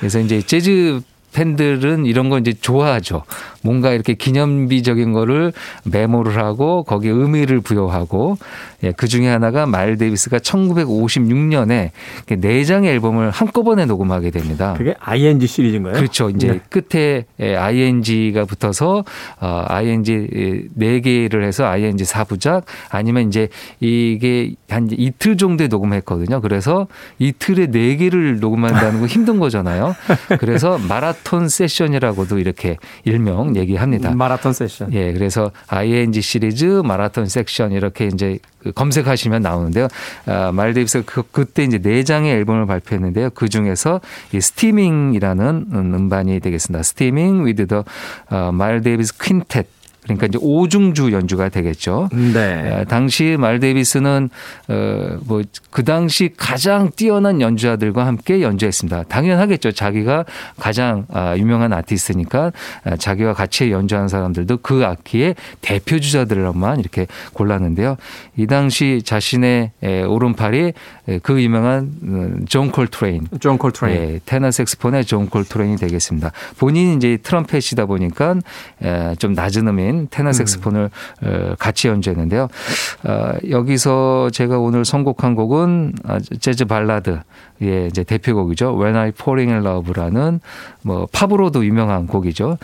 그래서 0.00 0.18
이제 0.20 0.40
재즈 0.40 1.02
팬들은 1.36 2.06
이런 2.06 2.30
거 2.30 2.38
이제 2.38 2.54
좋아하죠. 2.54 3.24
뭔가 3.60 3.92
이렇게 3.92 4.14
기념비적인 4.14 5.12
거를 5.12 5.52
메모를 5.84 6.38
하고 6.38 6.82
거기에 6.84 7.10
의미를 7.10 7.60
부여하고 7.60 8.38
예, 8.84 8.92
그 8.92 9.06
중에 9.06 9.28
하나가 9.28 9.66
마일 9.66 9.98
데이비스가 9.98 10.38
1956년에 10.38 11.90
네 12.38 12.64
장의 12.64 12.90
앨범을 12.90 13.30
한꺼번에 13.30 13.84
녹음하게 13.84 14.30
됩니다. 14.30 14.74
그게 14.78 14.94
ING 14.98 15.46
시리즈인가요? 15.46 15.92
그렇죠. 15.94 16.30
이제 16.30 16.48
네. 16.48 16.60
끝에 16.70 17.26
예, 17.40 17.56
ING가 17.56 18.46
붙어서 18.46 19.04
어, 19.40 19.64
ING 19.68 20.68
네 20.74 21.00
개를 21.00 21.44
해서 21.44 21.66
ING 21.66 22.04
사부작 22.04 22.64
아니면 22.88 23.28
이제 23.28 23.48
이게 23.80 24.54
한 24.70 24.88
이틀 24.90 25.36
정도에 25.36 25.68
녹음했거든요. 25.68 26.40
그래서 26.40 26.86
이틀에 27.18 27.66
네 27.66 27.96
개를 27.96 28.40
녹음한다는 28.40 29.00
거 29.00 29.06
힘든 29.06 29.38
거잖아요. 29.38 29.94
그래서 30.38 30.78
마라톤 30.88 31.25
세션이라고도 31.48 32.38
이렇게 32.38 32.76
일명 33.04 33.56
얘기합니다. 33.56 34.14
마라톤 34.14 34.52
세션. 34.52 34.92
예, 34.92 35.12
그래서 35.12 35.50
ING 35.66 36.20
시리즈 36.20 36.64
마라톤 36.84 37.26
세션 37.26 37.72
이렇게 37.72 38.06
이제 38.06 38.38
그 38.62 38.72
검색하시면 38.72 39.42
나오는데요. 39.42 39.88
아, 40.26 40.52
마일 40.52 40.69
데이비스 40.69 41.02
그, 41.04 41.22
그때 41.30 41.64
이제 41.64 41.78
네 41.78 42.04
장의 42.04 42.32
앨범을 42.32 42.66
발표했는데요. 42.66 43.30
그 43.30 43.48
중에서 43.48 44.00
이 44.32 44.40
Steamin'이라는 44.40 45.66
음반이 45.72 46.40
되겠습니다. 46.40 46.82
Steamin' 46.82 47.46
with 47.46 47.66
the 47.66 47.84
마일 48.52 48.74
데이비스 48.74 49.18
Quintet 49.18 49.66
그러니까 50.06 50.26
이제 50.26 50.38
오중주 50.40 51.12
연주가 51.12 51.48
되겠죠. 51.48 52.08
네. 52.12 52.84
당시 52.88 53.36
마일 53.38 53.58
데이비스는 53.58 54.30
어뭐 54.68 55.42
그 55.70 55.84
당시 55.84 56.30
가장 56.36 56.90
뛰어난 56.94 57.40
연주자들과 57.40 58.06
함께 58.06 58.40
연주했습니다. 58.40 59.04
당연하겠죠. 59.04 59.72
자기가 59.72 60.24
가장 60.58 61.06
아, 61.10 61.36
유명한 61.36 61.72
아티스트니까 61.72 62.52
아, 62.84 62.96
자기와 62.96 63.34
같이 63.34 63.70
연주한 63.70 64.08
사람들도 64.08 64.58
그 64.58 64.84
악기의 64.84 65.34
대표 65.60 65.98
주자들만 65.98 66.80
이렇게 66.80 67.06
골랐는데요. 67.32 67.96
이 68.36 68.46
당시 68.46 69.02
자신의 69.04 69.72
오른팔이 70.08 70.72
그 71.22 71.42
유명한 71.42 71.90
음, 72.02 72.46
존 72.48 72.70
콜트레인. 72.70 73.26
존 73.40 73.58
콜트레인. 73.58 73.96
예, 73.96 74.20
테너 74.24 74.50
색스폰의 74.50 75.04
존 75.04 75.28
콜트레인이 75.28 75.76
되겠습니다. 75.76 76.30
본인이 76.58 76.94
이제 76.94 77.18
트럼펫이다 77.22 77.86
보니까 77.86 78.36
좀 79.18 79.32
낮은 79.32 79.66
음인 79.68 79.95
인 79.96 80.08
테너 80.10 80.32
색스폰을 80.32 80.90
음. 81.22 81.54
같이 81.58 81.88
연주했는데요. 81.88 82.48
어, 83.04 83.32
여기서 83.48 84.30
제가 84.30 84.58
오늘 84.58 84.84
선곡한 84.84 85.34
곡은 85.34 85.94
아, 86.04 86.18
재즈 86.40 86.66
발라드 86.66 87.20
예, 87.62 87.86
이제 87.86 88.04
대표곡이죠. 88.04 88.78
When 88.78 88.96
I 88.96 89.08
Fall 89.08 89.52
in 89.52 89.66
Love라는 89.66 90.40
뭐 90.82 91.06
팝으로도 91.12 91.64
유명한 91.64 92.06
곡이죠. 92.06 92.58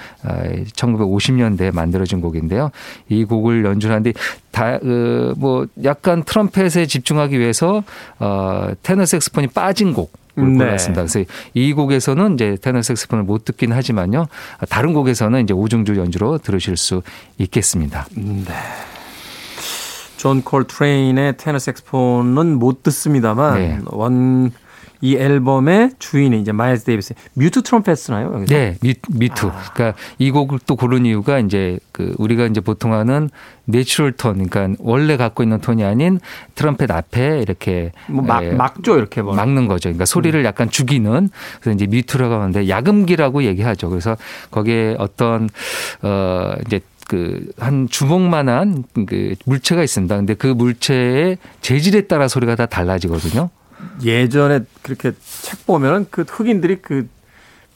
1950년대에 0.74 1.68
아, 1.68 1.72
만들어진 1.74 2.20
곡인데요. 2.20 2.70
이 3.08 3.24
곡을 3.24 3.64
연주하는데 3.64 4.12
다, 4.50 4.78
그, 4.78 5.34
뭐 5.38 5.66
약간 5.84 6.22
트럼펫에 6.24 6.86
집중하기 6.86 7.38
위해서 7.38 7.82
어, 8.18 8.68
테너 8.82 9.06
색스폰이 9.06 9.48
빠진 9.48 9.94
곡. 9.94 10.21
을 10.38 10.54
골랐습니다. 10.54 11.04
네. 11.04 11.12
그래서 11.12 11.30
이 11.54 11.72
곡에서는 11.72 12.34
이제 12.34 12.56
테너 12.60 12.80
색스폰을 12.80 13.24
못 13.24 13.44
듣긴 13.44 13.72
하지만요. 13.72 14.26
다른 14.68 14.94
곡에서는 14.94 15.42
이제 15.42 15.52
오중주 15.52 15.96
연주로 15.96 16.38
들으실 16.38 16.76
수 16.76 17.02
있겠습니다. 17.38 18.06
네. 18.14 18.54
존 20.16 20.42
콜트레인의 20.42 21.36
테너 21.36 21.58
색스폰은 21.58 22.58
못 22.58 22.82
듣습니다만 22.82 23.54
네. 23.54 23.78
원 23.86 24.52
이 25.02 25.16
앨범의 25.16 25.90
주인이 25.98 26.40
이제 26.40 26.52
마일스 26.52 26.84
데이비스 26.84 27.14
뮤트 27.34 27.60
트럼펫 27.62 27.99
쓰나요? 27.99 28.32
여기서? 28.34 28.54
네, 28.54 28.76
미, 28.80 28.94
뮤트. 29.10 29.46
아. 29.46 29.62
그러니까 29.74 29.98
이 30.18 30.30
곡을 30.30 30.60
또 30.64 30.76
고른 30.76 31.04
이유가 31.04 31.40
이제 31.40 31.80
그 31.90 32.14
우리가 32.18 32.46
이제 32.46 32.60
보통 32.60 32.92
하는 32.94 33.28
natural 33.64 34.12
톤, 34.12 34.48
그러니까 34.48 34.76
원래 34.78 35.16
갖고 35.16 35.42
있는 35.42 35.60
톤이 35.60 35.82
아닌 35.82 36.20
트럼펫 36.54 36.90
앞에 36.92 37.40
이렇게 37.40 37.90
뭐 38.06 38.22
막, 38.24 38.44
에, 38.44 38.52
막죠 38.52 38.96
이렇게 38.96 39.22
뭐. 39.22 39.34
막는 39.34 39.66
거죠. 39.66 39.88
그러니까 39.88 40.04
소리를 40.04 40.38
음. 40.38 40.44
약간 40.44 40.70
죽이는 40.70 41.30
그래서 41.60 41.74
이제 41.74 41.86
뮤트라고 41.86 42.34
하는데 42.34 42.68
야금기라고 42.68 43.42
얘기하죠. 43.42 43.90
그래서 43.90 44.16
거기에 44.52 44.94
어떤 44.98 45.50
어 46.02 46.54
이제 46.64 46.80
그한 47.08 47.88
주먹만한 47.88 48.84
그 49.06 49.34
물체가 49.46 49.82
있습니다. 49.82 50.16
근데 50.16 50.34
그 50.34 50.46
물체의 50.46 51.38
재질에 51.60 52.02
따라 52.02 52.28
소리가 52.28 52.54
다 52.54 52.66
달라지거든요. 52.66 53.50
예전에 54.02 54.60
그렇게 54.82 55.12
책 55.42 55.66
보면은 55.66 56.06
그 56.10 56.24
흑인들이 56.28 56.82
그 56.82 57.08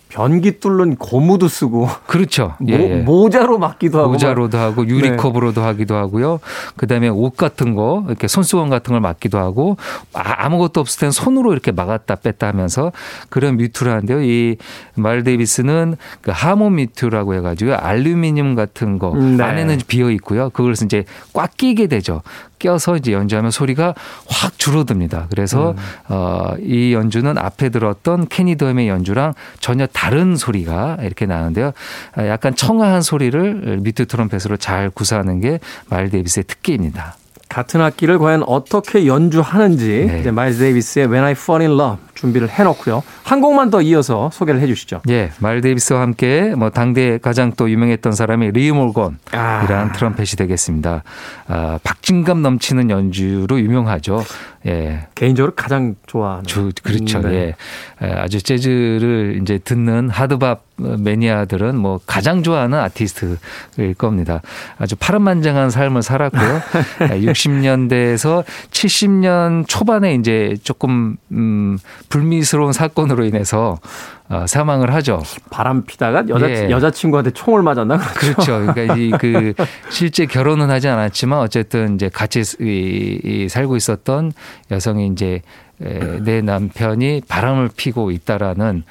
변기 0.08 0.60
뚫는 0.60 0.96
고무도 0.96 1.48
쓰고 1.48 1.88
그렇죠. 2.06 2.54
예, 2.68 2.74
예. 2.74 2.96
모, 3.02 3.28
자로 3.28 3.58
막기도 3.58 3.98
하고 3.98 4.10
모자로도 4.12 4.56
하고 4.56 4.86
유리컵으로도 4.86 5.60
네. 5.60 5.66
하기도 5.66 5.96
하고요. 5.96 6.38
그다음에 6.76 7.08
옷 7.08 7.36
같은 7.36 7.74
거 7.74 8.04
이렇게 8.06 8.28
손수건 8.28 8.70
같은 8.70 8.92
걸 8.92 9.00
막기도 9.00 9.38
하고 9.38 9.76
아, 10.14 10.44
아무것도 10.44 10.80
없을 10.80 11.00
땐 11.00 11.10
손으로 11.10 11.52
이렇게 11.52 11.72
막았다 11.72 12.14
뺐다 12.14 12.46
하면서 12.46 12.92
그런 13.28 13.56
뮤트를 13.56 13.92
하는데요. 13.92 14.22
이 14.22 14.56
마일 14.96 15.22
데이비스는 15.22 15.96
그 16.22 16.30
하모 16.34 16.70
뮤트라고 16.70 17.34
해가지고 17.34 17.74
알루미늄 17.74 18.54
같은 18.54 18.98
거 18.98 19.14
네. 19.14 19.42
안에는 19.42 19.78
비어 19.86 20.10
있고요. 20.12 20.50
그걸 20.50 20.72
이제 20.72 21.04
꽉 21.32 21.56
끼게 21.56 21.86
되죠. 21.86 22.22
껴서 22.58 22.96
이제 22.96 23.12
연주하면 23.12 23.50
소리가 23.50 23.94
확 24.28 24.58
줄어듭니다. 24.58 25.26
그래서 25.30 25.72
음. 25.72 25.76
어, 26.08 26.54
이 26.60 26.92
연주는 26.92 27.36
앞에 27.36 27.68
들었던 27.68 28.28
케니 28.28 28.48
도햄의 28.48 28.88
연주랑 28.88 29.34
전혀 29.60 29.86
다른 29.86 30.36
소리가 30.36 30.98
이렇게 31.02 31.26
나는데요. 31.26 31.72
아, 32.14 32.26
약간 32.26 32.54
청아한 32.54 33.02
소리를 33.02 33.78
뮤트 33.82 34.06
트럼펫으로 34.06 34.56
잘 34.56 34.90
구사하는 34.90 35.40
게 35.40 35.60
마일 35.88 36.10
데이비스의 36.10 36.44
특기입니다. 36.44 37.16
같은 37.56 37.80
악기를 37.80 38.18
과연 38.18 38.42
어떻게 38.46 39.06
연주하는지 39.06 40.04
네. 40.06 40.20
이제 40.20 40.30
마일스 40.30 40.58
데이비스의 40.58 41.06
When 41.06 41.24
I 41.24 41.32
Fall 41.32 41.66
in 41.66 41.80
Love 41.80 42.04
준비를 42.14 42.50
해놓고요. 42.50 43.02
한 43.24 43.40
곡만 43.40 43.70
더 43.70 43.80
이어서 43.80 44.28
소개를 44.30 44.60
해주시죠. 44.60 45.00
예, 45.08 45.30
마일 45.38 45.62
데이비스와 45.62 46.02
함께 46.02 46.54
뭐 46.54 46.68
당대 46.68 47.16
가장 47.16 47.52
또 47.56 47.70
유명했던 47.70 48.12
사람이 48.12 48.50
리 48.50 48.70
몰건이라는 48.72 49.16
아. 49.32 49.92
트럼펫이 49.92 50.36
되겠습니다. 50.36 51.02
아, 51.48 51.78
박진감 51.82 52.42
넘치는 52.42 52.90
연주로 52.90 53.58
유명하죠. 53.58 54.22
예. 54.66 55.06
개인적으로 55.14 55.54
가장 55.54 55.94
좋아하는. 56.06 56.44
주, 56.44 56.70
그렇죠. 56.82 57.20
네. 57.20 57.54
예. 58.02 58.06
아주 58.06 58.42
재즈를 58.42 59.38
이제 59.40 59.56
듣는 59.56 60.10
hard 60.10 60.42
bop 60.42 60.65
매니아들은 60.76 61.76
뭐 61.76 62.00
가장 62.06 62.42
좋아하는 62.42 62.78
아티스트일 62.78 63.94
겁니다. 63.96 64.42
아주 64.78 64.96
파란만장한 64.96 65.70
삶을 65.70 66.02
살았고요. 66.02 66.60
60년대에서 66.98 68.44
70년 68.70 69.64
초반에 69.66 70.14
이제 70.14 70.56
조금 70.62 71.16
음 71.32 71.78
불미스러운 72.08 72.72
사건으로 72.72 73.24
인해서 73.24 73.78
어, 74.28 74.44
사망을 74.46 74.92
하죠. 74.94 75.22
바람 75.50 75.84
피다가 75.84 76.24
여자 76.28 76.50
예. 76.50 76.68
여자친구한테 76.68 77.30
총을 77.30 77.62
맞았나 77.62 77.98
그렇죠. 77.98 78.34
그렇죠. 78.34 78.72
그러니까 78.72 78.96
이그 78.96 79.54
실제 79.88 80.26
결혼은 80.26 80.68
하지 80.70 80.88
않았지만 80.88 81.38
어쨌든 81.38 81.94
이제 81.94 82.08
같이 82.12 82.42
이, 82.60 83.20
이 83.22 83.48
살고 83.48 83.76
있었던 83.76 84.32
여성이 84.72 85.06
이제 85.06 85.42
내 85.78 86.40
남편이 86.40 87.22
바람을 87.28 87.70
피고 87.76 88.10
있다라는 88.10 88.84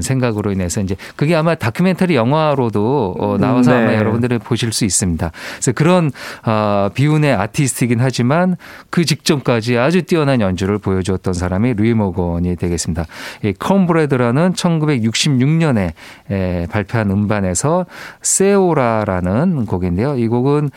생각으로 0.00 0.52
인해서 0.52 0.80
이제 0.80 0.96
그게 1.16 1.34
아마 1.34 1.54
다큐멘터리 1.54 2.14
영화로도 2.16 3.16
어, 3.18 3.36
나와서 3.38 3.72
네. 3.72 3.82
아마 3.82 3.94
여러분들이 3.94 4.38
보실 4.38 4.72
수 4.72 4.84
있습니다. 4.84 5.30
그래서 5.54 5.72
그런 5.72 6.10
어, 6.44 6.88
비운의 6.92 7.32
아티스트이긴 7.34 8.00
하지만 8.00 8.56
그 8.90 9.04
직전까지 9.04 9.78
아주 9.78 10.02
뛰어난 10.02 10.40
연주를 10.40 10.78
보여주었던 10.78 11.32
사람이 11.34 11.74
리 11.74 11.94
모건이 11.94 12.56
되겠습니다. 12.56 13.06
이 13.44 13.52
Cornbread라는 13.52 14.52
1966년에 14.54 15.92
에, 16.30 16.66
발표한 16.70 17.10
음반에서 17.10 17.86
Ceora라는 18.22 19.66
곡인데요. 19.66 20.16
이 20.18 20.28
곡은 20.28 20.70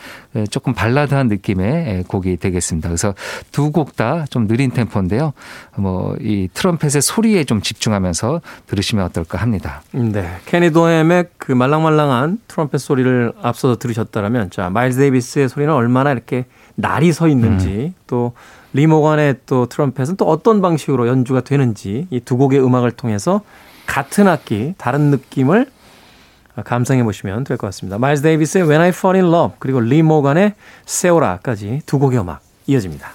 조금 0.50 0.72
발라드한 0.74 1.28
느낌의 1.28 2.04
곡이 2.08 2.36
되겠습니다. 2.36 2.88
그래서 2.88 3.14
두 3.52 3.70
곡 3.72 3.96
다 3.96 4.24
좀 4.30 4.46
느린 4.46 4.70
템포인데요. 4.70 5.32
뭐 5.76 6.16
이 6.20 6.48
트럼펫의 6.52 7.02
소리에 7.02 7.44
좀 7.44 7.62
집중하면서 7.62 8.40
들으시면 8.66 9.04
어떨까 9.06 9.38
합니다. 9.38 9.82
네. 9.92 10.36
케니 10.46 10.70
도햄의 10.70 11.26
그 11.38 11.52
말랑말랑한 11.52 12.38
트럼펫 12.48 12.80
소리를 12.80 13.32
앞서서 13.42 13.76
들으셨다면 13.78 14.50
자, 14.50 14.70
마일스 14.70 14.98
데이비스의 14.98 15.48
소리는 15.48 15.72
얼마나 15.72 16.12
이렇게 16.12 16.44
날이 16.74 17.12
서 17.12 17.28
있는지 17.28 17.68
음. 17.68 17.94
또 18.06 18.32
리모간의 18.72 19.36
또 19.46 19.66
트럼펫은 19.66 20.16
또 20.16 20.26
어떤 20.26 20.60
방식으로 20.60 21.08
연주가 21.08 21.40
되는지 21.40 22.06
이 22.10 22.20
두 22.20 22.36
곡의 22.36 22.62
음악을 22.64 22.92
통해서 22.92 23.40
같은 23.86 24.28
악기 24.28 24.74
다른 24.78 25.10
느낌을 25.10 25.66
감상해 26.64 27.02
보시면 27.04 27.44
될 27.44 27.56
것 27.56 27.66
같습니다. 27.68 27.98
마일스 27.98 28.22
데이비스의 28.22 28.64
When 28.64 28.80
I 28.82 28.88
Fall 28.88 29.16
in 29.22 29.32
Love 29.32 29.56
그리고 29.58 29.80
리모간의 29.80 30.54
세오라까지 30.86 31.82
두 31.86 31.98
곡의 31.98 32.18
음악 32.20 32.40
이어집니다. 32.66 33.10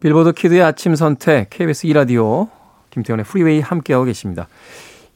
빌보드 0.00 0.32
키드의 0.32 0.62
아침 0.62 0.94
선택 0.94 1.50
KBS 1.50 1.86
2라디오 1.88 2.48
김태훈의 2.88 3.24
프리웨이 3.26 3.60
함께하고 3.60 4.06
계십니다. 4.06 4.48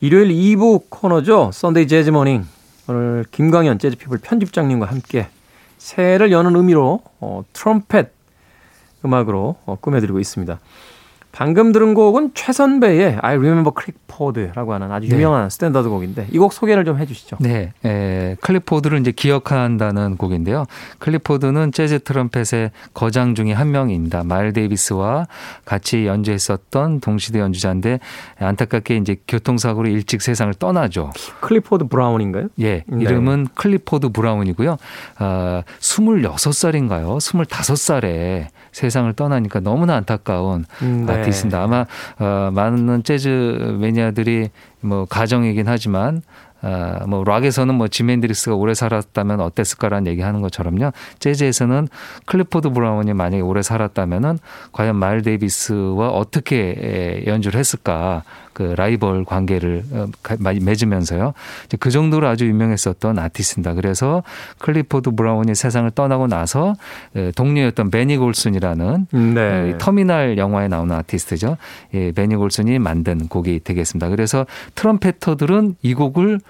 일요일 0.01 0.29
2부 0.29 0.91
코너죠. 0.91 1.51
Sunday 1.55 1.89
Jazz 1.89 2.11
Morning. 2.11 2.45
오늘 2.87 3.25
김광현 3.31 3.79
재즈피플 3.79 4.19
편집장님과 4.19 4.85
함께 4.85 5.29
새해를 5.79 6.33
여는 6.33 6.55
의미로 6.55 7.01
어, 7.21 7.43
트럼펫 7.55 8.11
음악으로 9.07 9.57
어, 9.65 9.79
꾸며드리고 9.81 10.21
있습니다. 10.21 10.61
방금 11.35 11.73
들은 11.73 11.95
곡은 11.95 12.31
최선배의 12.35 13.19
I 13.21 13.35
Remember 13.39 13.73
Clifford라고 13.75 14.73
하는 14.73 14.93
아주 14.93 15.09
네. 15.09 15.17
유명한 15.17 15.43
네. 15.43 15.51
스탠다드 15.51 15.89
곡인데 15.89 16.29
이 16.31 16.39
곡 16.39 16.53
소개를 16.53 16.85
좀 16.85 16.99
해주시죠. 16.99 17.39
네, 17.41 17.73
에, 17.85 18.37
클리포드를 18.41 19.01
이제 19.01 19.11
기억한다는 19.11 20.17
곡인데요. 20.17 20.67
클리포드는 21.01 21.73
재즈 21.73 22.01
트럼펫의 22.05 22.71
거장 22.93 23.35
중에 23.35 23.53
한 23.53 23.73
명입니다. 23.73 24.23
마일스 24.25 24.53
데이비스와 24.53 25.27
같이 25.65 26.07
연주했었던 26.07 27.01
동시대 27.01 27.41
연주자인데 27.41 27.99
안타깝게 28.39 28.97
이제 28.99 29.17
교통사고로 29.27 29.89
일찍 29.89 30.23
세상을 30.23 30.55
떠나죠. 30.55 31.11
클리포드 31.41 31.87
브라운인가요? 31.89 32.49
예, 32.61 32.85
네. 32.87 33.03
이름은 33.03 33.49
클리포드 33.57 34.11
브라운이고요. 34.11 34.77
아, 35.19 35.63
26살인가요? 35.81 37.19
25살에 37.19 38.47
세상을 38.73 39.13
떠나니까 39.15 39.61
너무나 39.61 39.95
안타까운 39.97 40.65
음, 40.83 41.07
네. 41.07 41.24
아티스트입니다. 41.25 41.63
아마 41.63 41.87
어, 42.19 42.51
많은 42.53 43.03
재즈 43.03 43.77
매니아들이 43.81 44.51
뭐 44.81 45.05
가정이긴 45.07 45.69
하지만 45.69 46.23
어, 46.63 47.05
뭐 47.07 47.25
락에서는 47.25 47.75
뭐 47.75 47.89
지미 47.89 48.04
헨드릭스가 48.04 48.57
오래 48.57 48.73
살았다면 48.73 49.41
어땠을까라는 49.41 50.07
얘기하는 50.11 50.41
것처럼요. 50.41 50.93
재즈에서는 51.19 51.89
클리포드 52.25 52.71
브라운이 52.71 53.13
만약에 53.13 53.43
오래 53.43 53.61
살았다면은 53.61 54.39
과연 54.73 54.97
마일스 54.97 55.21
데이비스와 55.23 56.09
어떻게 56.09 57.23
연주를 57.27 57.61
했을까? 57.61 58.23
그 58.55 58.63
라이벌 58.63 59.25
관계를 59.25 59.85
어, 59.91 60.07
맺으면서요. 60.39 61.35
그 61.79 61.91
정도로 61.91 62.27
아주 62.27 62.47
유명했었던 62.47 63.19
아티스트입니다. 63.19 63.75
그래서 63.75 64.23
클리포드 64.61 65.11
브라운이 65.11 65.55
세상을 65.55 65.91
떠나고 65.91 66.29
나서 66.29 66.75
동료였던 67.37 67.91
베니 67.91 68.17
골슨이라는 68.17 69.07
네. 69.35 69.79
터미널 69.79 70.39
영화에 70.39 70.69
나오는 70.69 70.95
아티스트죠. 70.95 71.59
예, 71.95 72.13
베니 72.13 72.37
골슨이 72.37 72.79
만든 72.79 73.29
곡이 73.29 73.61
되겠습니다. 73.65 74.09
그래서 74.09 74.47
트럼페터들은 74.77 75.77
이 75.83 75.95
곡을 75.95 76.41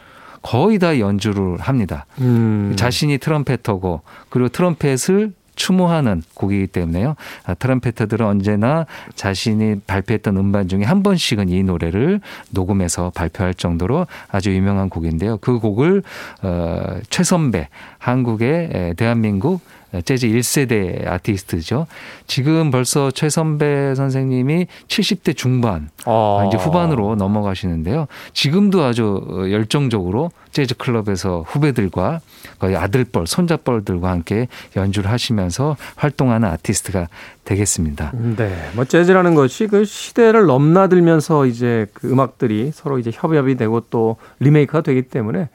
거의 0.42 0.78
다 0.78 0.98
연주를 0.98 1.58
합니다. 1.58 2.04
음. 2.20 2.74
자신이 2.76 3.16
트럼페터고 3.16 4.02
그리고 4.28 4.48
트럼펫을 4.50 5.32
추모하는 5.54 6.22
곡이기 6.34 6.68
때문에요. 6.68 7.16
아, 7.44 7.54
트럼페터들은 7.54 8.26
언제나 8.26 8.86
자신이 9.14 9.80
발표했던 9.86 10.36
음반 10.36 10.68
중에 10.68 10.84
한 10.84 11.02
번씩은 11.02 11.48
이 11.48 11.62
노래를 11.62 12.20
녹음해서 12.50 13.12
발표할 13.14 13.54
정도로 13.54 14.06
아주 14.30 14.54
유명한 14.54 14.88
곡인데요. 14.88 15.38
그 15.38 15.58
곡을 15.58 16.02
어, 16.42 16.96
최선배 17.10 17.68
한국의 17.98 18.94
대한민국 18.96 19.60
재즈 20.02 20.28
1세대 20.28 21.06
아티스트죠. 21.06 21.86
지금 22.26 22.70
벌써 22.70 23.10
최선배 23.10 23.94
선생님이 23.94 24.66
70대 24.88 25.36
중반, 25.36 25.90
아. 26.04 26.44
이제 26.48 26.56
후반으로 26.56 27.16
넘어가시는데요. 27.16 28.06
지금도 28.32 28.82
아주 28.82 29.48
열정적으로 29.50 30.30
재즈 30.52 30.76
클럽에서 30.76 31.44
후배들과 31.46 32.20
거의 32.58 32.76
아들뻘, 32.76 33.26
손자뻘들과 33.26 34.10
함께 34.10 34.48
연주를 34.76 35.10
하시면서 35.10 35.76
활동하는 35.96 36.48
아티스트가 36.48 37.08
되겠습니다. 37.44 38.12
네. 38.36 38.70
뭐 38.74 38.84
재즈라는 38.84 39.34
것이 39.34 39.66
그 39.66 39.84
시대를 39.84 40.46
넘나들면서 40.46 41.46
이제 41.46 41.86
그 41.92 42.10
음악들이 42.10 42.70
서로 42.72 42.98
이제 42.98 43.10
협업이 43.12 43.56
되고 43.56 43.80
또 43.90 44.16
리메이크가 44.40 44.82
되기 44.82 45.02
때문에 45.02 45.48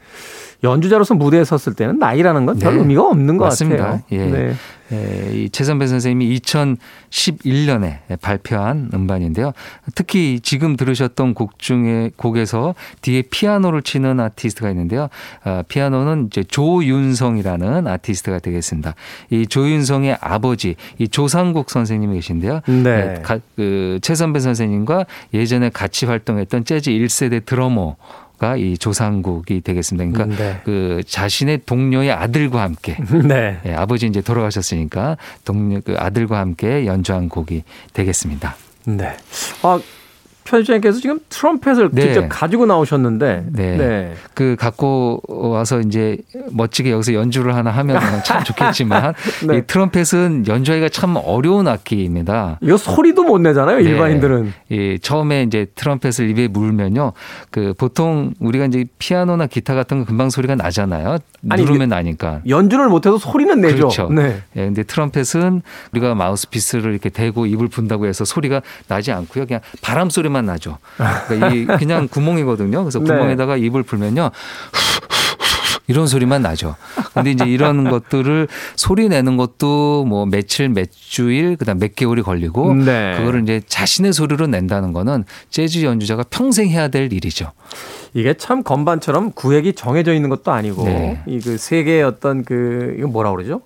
연주자로서 0.63 1.15
무대에 1.15 1.43
섰을 1.43 1.73
때는 1.75 1.99
나이라는 1.99 2.45
건별 2.45 2.73
네. 2.73 2.79
의미가 2.79 3.07
없는 3.07 3.37
것 3.37 3.45
맞습니다. 3.45 3.83
같아요. 3.83 4.01
예. 4.11 4.25
네. 4.25 4.53
예, 4.91 5.31
이 5.33 5.49
최선배 5.51 5.85
선생님이 5.85 6.39
2011년에 6.39 8.19
발표한 8.21 8.89
음반인데요. 8.91 9.53
특히 9.93 10.39
지금 10.41 10.75
들으셨던 10.75 11.35
곡 11.35 11.59
중에 11.59 12.09
곡에서 12.15 12.73
뒤에 13.01 13.21
피아노를 13.21 13.83
치는 13.83 14.19
아티스트가 14.19 14.69
있는데요. 14.71 15.09
아, 15.43 15.63
피아노는 15.67 16.27
이제 16.27 16.43
조윤성이라는 16.43 17.85
아티스트가 17.85 18.39
되겠습니다. 18.39 18.95
이 19.29 19.45
조윤성의 19.45 20.17
아버지 20.21 20.75
이 20.97 21.07
조상국 21.07 21.69
선생님이 21.69 22.15
계신데요. 22.15 22.61
네. 22.65 22.89
예, 22.89 23.41
그 23.55 23.99
최선배 24.01 24.39
선생님과 24.39 25.05
예전에 25.35 25.69
같이 25.69 26.07
활동했던 26.07 26.65
재즈 26.65 26.89
1세대 26.89 27.45
드러머 27.45 27.95
이 28.55 28.77
조상국이 28.77 29.61
되겠습니다. 29.61 30.11
그러니까 30.11 30.43
네. 30.43 30.61
그 30.63 31.01
자신의 31.05 31.61
동료의 31.65 32.11
아들과 32.11 32.61
함께 32.61 32.97
네. 33.27 33.59
네, 33.63 33.73
아버지 33.75 34.07
이제 34.07 34.21
돌아가셨으니까 34.21 35.17
동료 35.45 35.81
그 35.81 35.95
아들과 35.97 36.39
함께 36.39 36.85
연주한 36.85 37.29
곡이 37.29 37.63
되겠습니다. 37.93 38.55
네. 38.85 39.15
아 39.61 39.79
편집장님께서 40.49 40.99
지금 40.99 41.19
트럼펫을 41.29 41.89
네. 41.91 42.01
직접 42.01 42.27
가지고 42.27 42.65
나오셨는데, 42.65 43.45
네. 43.51 43.77
네. 43.77 44.13
그 44.33 44.55
갖고 44.57 45.21
와서 45.27 45.79
이제 45.79 46.17
멋지게 46.51 46.91
여기서 46.91 47.13
연주를 47.13 47.55
하나 47.55 47.69
하면 47.71 47.99
참 48.25 48.43
좋겠지만, 48.43 49.13
네. 49.47 49.57
이 49.57 49.61
트럼펫은 49.67 50.45
연주하기가 50.47 50.89
참 50.89 51.15
어려운 51.15 51.67
악기입니다. 51.67 52.57
이거 52.61 52.77
소리도 52.77 53.23
못 53.23 53.39
내잖아요, 53.39 53.77
네. 53.77 53.83
일반인들은. 53.83 54.53
예, 54.71 54.97
처음에 54.97 55.43
이제 55.43 55.67
트럼펫을 55.75 56.29
입에 56.31 56.47
물면요, 56.47 57.13
그 57.51 57.73
보통 57.77 58.33
우리가 58.39 58.65
이제 58.65 58.85
피아노나 58.97 59.47
기타 59.47 59.75
같은 59.75 59.99
거 59.99 60.05
금방 60.05 60.29
소리가 60.29 60.55
나잖아요. 60.55 61.17
아니, 61.49 61.63
누르면 61.63 61.89
나니까. 61.89 62.41
연주를 62.47 62.89
못 62.89 63.05
해도 63.05 63.17
소리는 63.17 63.61
내죠. 63.61 63.75
그렇죠. 63.89 64.09
네. 64.09 64.41
예, 64.55 64.65
근데 64.65 64.83
트럼펫은 64.83 65.61
우리가 65.93 66.15
마우스피스를 66.15 66.91
이렇게 66.91 67.09
대고 67.09 67.45
입을 67.45 67.67
분다고 67.67 68.07
해서 68.07 68.25
소리가 68.25 68.61
나지 68.87 69.11
않고요, 69.11 69.45
그냥 69.45 69.61
바람 69.81 70.09
소리만 70.09 70.38
소리만 70.39 70.45
나죠. 70.45 70.77
그러니까 71.27 71.49
이 71.49 71.65
그냥 71.77 72.07
구멍이거든요. 72.07 72.83
그래서 72.83 72.99
네. 73.03 73.05
구멍에다가 73.05 73.57
입을 73.57 73.83
불면요. 73.83 74.31
이런 75.87 76.05
소리만 76.05 76.43
나죠. 76.43 76.75
근데 77.15 77.31
이제 77.31 77.45
이런 77.45 77.83
것들을 77.89 78.47
소리 78.75 79.09
내는 79.09 79.37
것도 79.37 80.05
뭐 80.05 80.27
며칠, 80.27 80.69
몇 80.69 80.87
주일, 80.91 81.55
그다음 81.55 81.79
몇 81.79 81.95
개월이 81.95 82.21
걸리고 82.21 82.75
네. 82.75 83.15
그거를 83.17 83.41
이제 83.41 83.61
자신의 83.67 84.13
소리로 84.13 84.45
낸다는 84.47 84.93
거는 84.93 85.25
재즈 85.49 85.83
연주자가 85.83 86.23
평생 86.29 86.69
해야 86.69 86.89
될 86.89 87.11
일이죠. 87.11 87.51
이게 88.13 88.35
참 88.35 88.61
건반처럼 88.61 89.31
구획이 89.31 89.73
정해져 89.73 90.13
있는 90.13 90.29
것도 90.29 90.51
아니고 90.51 90.83
네. 90.85 91.23
이거 91.25 91.57
세 91.57 91.71
개의 91.71 92.03
어떤 92.03 92.43
그 92.43 92.95
이거 92.99 93.07
뭐라 93.07 93.31
그러죠? 93.31 93.61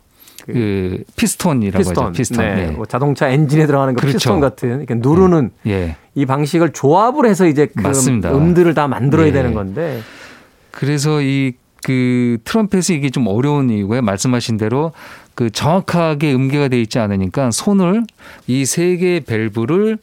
그, 0.46 0.54
그 0.54 1.04
피스톤이라고 1.18 1.78
피스톤. 1.80 2.04
하죠. 2.06 2.14
피스톤. 2.14 2.46
네. 2.46 2.56
네. 2.68 2.72
뭐 2.72 2.86
자동차 2.86 3.28
엔진에 3.30 3.66
들어가는 3.66 3.96
그 3.96 4.02
그렇죠. 4.02 4.18
피스톤 4.18 4.40
같은 4.40 4.78
이렇게 4.80 4.96
누르는 4.96 5.52
네. 5.64 5.72
예. 5.72 5.96
이 6.16 6.26
방식을 6.26 6.74
조합을 6.74 7.26
해서 7.26 7.48
이제 7.48 7.68
그 7.76 7.82
맞습니다. 7.82 8.32
음들을 8.36 8.74
다 8.74 8.88
만들어야 8.88 9.28
네. 9.28 9.32
되는 9.32 9.54
건데 9.54 10.02
그래서 10.72 11.22
이 11.22 11.54
그 11.86 12.38
트럼펫이 12.46 12.98
이게 12.98 13.10
좀 13.10 13.28
어려운 13.28 13.70
이유고요. 13.70 14.02
말씀하신 14.04 14.56
대로 14.56 14.94
그 15.36 15.50
정확하게 15.50 16.34
음계가 16.34 16.70
돼 16.70 16.80
있지 16.80 16.98
않으니까 16.98 17.52
손을 17.52 18.06
이 18.48 18.64
세 18.66 18.96
개의 18.96 19.20
밸브를 19.20 19.98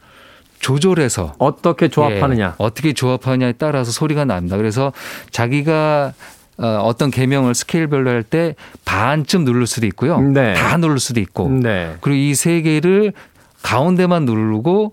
조절해서 0.58 1.36
어떻게 1.38 1.88
조합하느냐, 1.88 2.46
예, 2.48 2.52
어떻게 2.58 2.92
조합하느냐에 2.92 3.52
따라서 3.52 3.92
소리가 3.92 4.26
납니다. 4.26 4.58
그래서 4.58 4.92
자기가 5.30 6.12
어, 6.58 6.66
어떤 6.84 7.10
개명을 7.10 7.54
스케일별로 7.54 8.10
할 8.10 8.22
때 8.24 8.54
반쯤 8.84 9.46
누를 9.46 9.66
수도 9.66 9.86
있고요. 9.86 10.20
네. 10.20 10.52
다 10.52 10.76
누를 10.76 10.98
수도 10.98 11.18
있고. 11.20 11.48
네. 11.48 11.94
그리고 12.02 12.16
이 12.18 12.34
세 12.34 12.60
개를 12.60 13.14
가운데만 13.62 14.26
누르고 14.26 14.92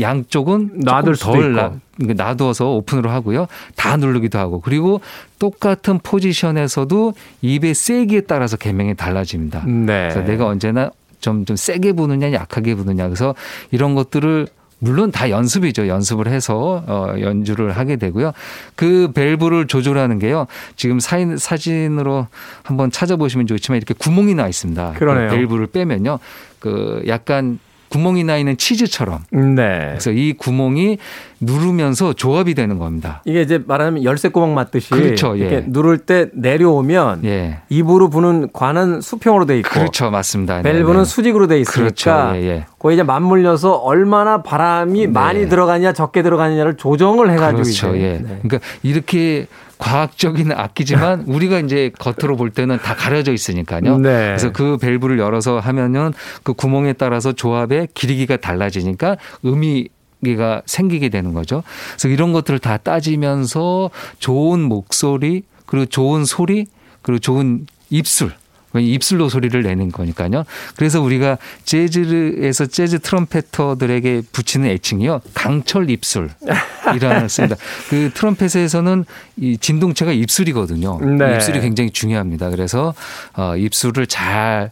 양쪽은 0.00 0.80
놔둘 0.84 1.16
덜 1.16 1.52
놔, 1.52 1.72
그러니까 1.96 2.24
놔두어서 2.24 2.70
오픈으로 2.70 3.10
하고요. 3.10 3.46
다 3.76 3.96
누르기도 3.96 4.38
하고 4.38 4.60
그리고 4.60 5.00
똑같은 5.38 5.98
포지션에서도 6.02 7.14
입의 7.42 7.74
세기에 7.74 8.22
따라서 8.22 8.56
개명이 8.56 8.94
달라집니다. 8.94 9.64
네. 9.66 10.08
그래서 10.10 10.20
내가 10.22 10.46
언제나 10.46 10.90
좀, 11.20 11.44
좀 11.44 11.56
세게 11.56 11.92
부느냐 11.92 12.32
약하게 12.32 12.74
부느냐 12.74 13.06
그래서 13.08 13.34
이런 13.70 13.94
것들을 13.94 14.46
물론 14.80 15.10
다 15.10 15.28
연습이죠. 15.30 15.88
연습을 15.88 16.28
해서 16.28 16.84
어, 16.86 17.14
연주를 17.18 17.72
하게 17.72 17.96
되고요. 17.96 18.32
그 18.76 19.10
밸브를 19.12 19.66
조절하는 19.66 20.20
게요. 20.20 20.46
지금 20.76 21.00
사인, 21.00 21.36
사진으로 21.36 22.28
한번 22.62 22.90
찾아보시면 22.90 23.48
좋지만 23.48 23.76
이렇게 23.76 23.94
구멍이 23.94 24.34
나 24.34 24.46
있습니다. 24.46 24.92
그러네요. 24.92 25.30
그 25.30 25.36
밸브를 25.36 25.66
빼면요. 25.66 26.20
그 26.60 27.02
약간 27.08 27.58
구멍이 27.88 28.24
나 28.24 28.36
있는 28.36 28.56
치즈처럼. 28.56 29.24
네. 29.30 29.86
그래서 29.90 30.10
이 30.10 30.34
구멍이 30.34 30.98
누르면서 31.40 32.12
조합이 32.12 32.54
되는 32.54 32.78
겁니다. 32.78 33.22
이게 33.24 33.42
이제 33.42 33.62
말하면 33.64 34.04
열쇠 34.04 34.28
구멍 34.28 34.54
맞듯이 34.54 34.90
그렇죠. 34.90 35.36
이렇게 35.36 35.56
예. 35.56 35.64
누를 35.66 35.98
때 35.98 36.28
내려오면 36.32 37.24
예. 37.24 37.58
입으로 37.68 38.10
부는 38.10 38.48
관은 38.52 39.00
수평으로 39.00 39.46
돼 39.46 39.58
있고 39.58 39.70
그렇죠, 39.70 40.10
맞습니다. 40.10 40.62
밸브는 40.62 40.92
네네. 40.92 41.04
수직으로 41.04 41.46
돼 41.46 41.60
있으니까 41.60 41.80
그렇죠. 41.80 42.10
예, 42.34 42.48
예. 42.48 42.66
거기 42.78 42.94
이제 42.94 43.02
맞물려서 43.02 43.74
얼마나 43.74 44.42
바람이 44.42 45.00
네. 45.00 45.06
많이 45.06 45.48
들어가냐 45.48 45.92
적게 45.92 46.22
들어가느냐를 46.22 46.76
조정을 46.76 47.30
해 47.30 47.36
가지고 47.36 47.62
그렇죠. 47.62 47.94
이제. 47.94 48.04
예. 48.04 48.12
네. 48.18 48.40
그러니까 48.42 48.58
이렇게 48.82 49.46
과학적인 49.78 50.52
악기지만 50.52 51.24
우리가 51.28 51.60
이제 51.60 51.90
겉으로 51.98 52.36
볼 52.36 52.50
때는 52.50 52.78
다 52.78 52.94
가려져 52.94 53.32
있으니까요. 53.32 53.98
네. 53.98 54.26
그래서 54.28 54.52
그 54.52 54.76
밸브를 54.78 55.18
열어서 55.18 55.58
하면은 55.58 56.12
그 56.42 56.52
구멍에 56.52 56.92
따라서 56.94 57.32
조합의 57.32 57.88
길이가 57.94 58.36
달라지니까 58.36 59.16
음이 59.44 59.88
가 60.36 60.62
생기게 60.66 61.10
되는 61.10 61.32
거죠. 61.32 61.62
그래서 61.92 62.08
이런 62.08 62.32
것들을 62.32 62.58
다 62.58 62.76
따지면서 62.76 63.90
좋은 64.18 64.60
목소리 64.60 65.42
그리고 65.64 65.86
좋은 65.86 66.24
소리 66.24 66.66
그리고 67.02 67.20
좋은 67.20 67.66
입술 67.88 68.32
입술로 68.74 69.28
소리를 69.28 69.62
내는 69.62 69.90
거니까요. 69.90 70.44
그래서 70.76 71.00
우리가 71.00 71.38
재즈에서 71.64 72.66
재즈 72.66 72.98
트럼페터들에게 73.00 74.22
붙이는 74.32 74.68
애칭이요. 74.68 75.20
강철 75.34 75.90
입술이라는 75.90 77.28
씁니다. 77.28 77.56
그 77.88 78.10
트럼펫에서는 78.14 79.04
이 79.36 79.56
진동체가 79.58 80.12
입술이거든요. 80.12 81.00
네. 81.16 81.36
입술이 81.36 81.60
굉장히 81.60 81.90
중요합니다. 81.90 82.50
그래서 82.50 82.94
어 83.36 83.56
입술을 83.56 84.06
잘 84.06 84.70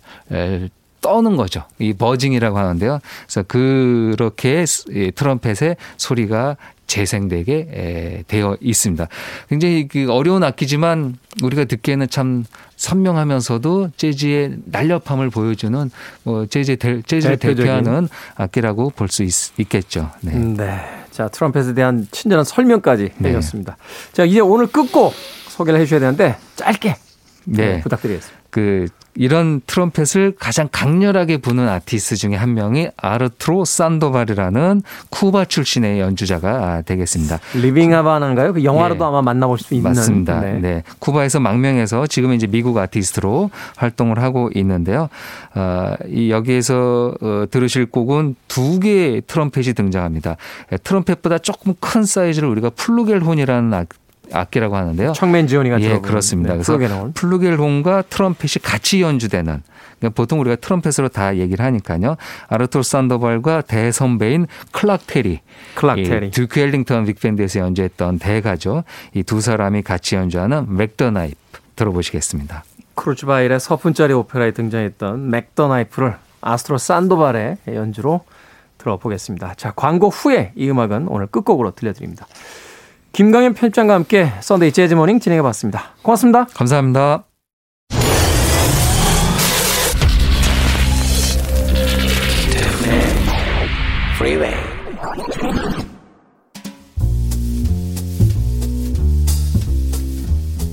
떠는 1.00 1.36
거죠. 1.36 1.64
이 1.78 1.92
버징이라고 1.92 2.58
하는데요. 2.58 3.00
그래서 3.26 3.42
그렇게 3.44 4.64
트럼펫의 5.14 5.76
소리가 5.96 6.56
재생되게 6.86 8.24
되어 8.28 8.56
있습니다. 8.60 9.08
굉장히 9.48 9.88
그 9.88 10.06
어려운 10.10 10.44
악기지만 10.44 11.16
우리가 11.42 11.64
듣기에는 11.64 12.08
참 12.08 12.44
선명하면서도 12.76 13.90
재즈의 13.96 14.58
날렵함을 14.66 15.30
보여주는 15.30 15.90
뭐 16.22 16.46
재즈 16.46 16.76
재즈를 17.06 17.38
대표하는 17.38 18.08
악기라고 18.36 18.90
볼 18.90 19.08
수 19.08 19.24
있겠죠. 19.58 20.10
네. 20.20 20.32
네. 20.32 20.80
자 21.10 21.28
트럼펫에 21.28 21.74
대한 21.74 22.06
친절한 22.10 22.44
설명까지 22.44 23.10
네. 23.18 23.30
해줬습니다. 23.30 23.76
자 24.12 24.24
이제 24.24 24.40
오늘 24.40 24.66
끝곡 24.66 25.12
소개를 25.48 25.80
해주셔야 25.80 26.00
되는데 26.00 26.36
짧게 26.54 26.96
네. 27.46 27.80
부탁드리겠습니다. 27.80 28.35
그 28.56 28.86
이런 29.14 29.60
트럼펫을 29.66 30.36
가장 30.38 30.70
강렬하게 30.72 31.36
부는 31.36 31.68
아티스트 31.68 32.16
중에 32.16 32.36
한 32.36 32.54
명이 32.54 32.88
아르투로 32.96 33.66
산도발이라는 33.66 34.80
쿠바 35.10 35.44
출신의 35.44 36.00
연주자가 36.00 36.80
되겠습니다. 36.80 37.38
Living 37.54 37.92
하바나인가요? 37.92 38.54
그 38.54 38.64
영화로도 38.64 39.04
네. 39.04 39.08
아마 39.08 39.20
만나볼 39.20 39.58
수 39.58 39.74
있는. 39.74 39.90
맞습니다. 39.90 40.40
네. 40.40 40.58
네. 40.58 40.82
쿠바에서 41.00 41.38
망명해서 41.38 42.06
지금 42.06 42.32
이제 42.32 42.46
미국 42.46 42.78
아티스트로 42.78 43.50
활동을 43.76 44.22
하고 44.22 44.48
있는데요. 44.54 45.10
어, 45.54 45.92
이 46.08 46.30
여기에서 46.30 47.12
어, 47.20 47.44
들으실 47.50 47.90
곡은 47.90 48.36
두 48.48 48.80
개의 48.80 49.22
트럼펫이 49.26 49.74
등장합니다. 49.74 50.36
트럼펫보다 50.82 51.38
조금 51.38 51.74
큰 51.78 52.04
사이즈를 52.04 52.48
우리가 52.48 52.70
플루겔혼이라는 52.70 53.74
악기라고 54.32 54.76
하는데요. 54.76 55.12
청맨 55.12 55.46
지원이가 55.46 55.80
예, 55.80 55.98
그렇습니다. 55.98 56.54
네, 56.54 56.62
그래서 56.62 57.10
플루겔혼과 57.14 58.02
트럼펫이 58.08 58.62
같이 58.62 59.02
연주되는 59.02 59.62
그러니까 59.98 60.14
보통 60.14 60.40
우리가 60.40 60.56
트럼펫으로 60.56 61.08
다 61.08 61.36
얘기를 61.36 61.64
하니까요. 61.64 62.16
아르투로 62.48 62.82
산도발과 62.82 63.62
대선배인 63.62 64.46
클락 64.72 65.06
테리, 65.06 65.40
클락 65.74 65.96
테리, 65.96 66.30
듀크 66.30 66.60
엘링턴 66.60 67.06
빅밴드에서 67.06 67.60
연주했던 67.60 68.18
대가죠. 68.18 68.84
이 69.14 69.22
두 69.22 69.40
사람이 69.40 69.82
같이 69.82 70.14
연주하는 70.14 70.76
Mack 70.76 70.96
the 70.96 71.11
Knife 71.11 71.36
들어보시겠습니다. 71.76 72.64
쿠르트 72.94 73.32
바일의 73.32 73.60
서푼짜리 73.60 74.12
오페라에 74.14 74.52
등장했던 74.52 75.30
Mack 75.30 75.52
the 75.52 75.68
Knife를 75.68 76.16
아르투로 76.40 76.78
산도발의 76.78 77.58
연주로 77.68 78.22
들어보겠습니다. 78.78 79.54
자, 79.56 79.72
광고 79.74 80.08
후에 80.08 80.52
이 80.54 80.70
음악은 80.70 81.08
오늘 81.08 81.26
끝곡으로 81.26 81.72
들려드립니다. 81.74 82.26
김광현 83.16 83.54
편집장과 83.54 83.94
함께 83.94 84.30
Sunday 84.40 84.72
Jazz 84.72 84.92
Morning 84.92 85.20
진행해 85.20 85.40
봤습니다. 85.40 85.94
고맙습니다. 86.02 86.44
감사합니다. 86.52 87.24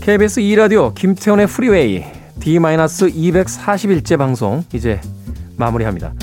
KBS 0.02 0.42
2라디오 0.42 0.94
김태훈의 0.94 1.48
프리웨이 1.48 2.04
D-241째 2.42 4.18
방송 4.18 4.66
이제 4.74 5.00
마무리합니다. 5.56 6.14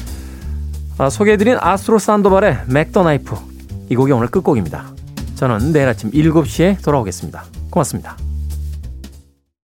아, 0.98 1.08
소개해드린 1.08 1.56
아르투로 1.58 1.98
산도발의 1.98 2.64
Mack 2.66 2.90
the 2.90 3.07
Knife 3.07 3.36
이 3.88 3.96
곡이 3.96 4.12
오늘 4.12 4.28
끝곡입니다. 4.28 4.99
저는 5.40 5.72
내일 5.72 5.88
아침 5.88 6.10
7시에 6.10 6.84
돌아오겠습니다. 6.84 7.44
고맙습니다. 7.70 8.29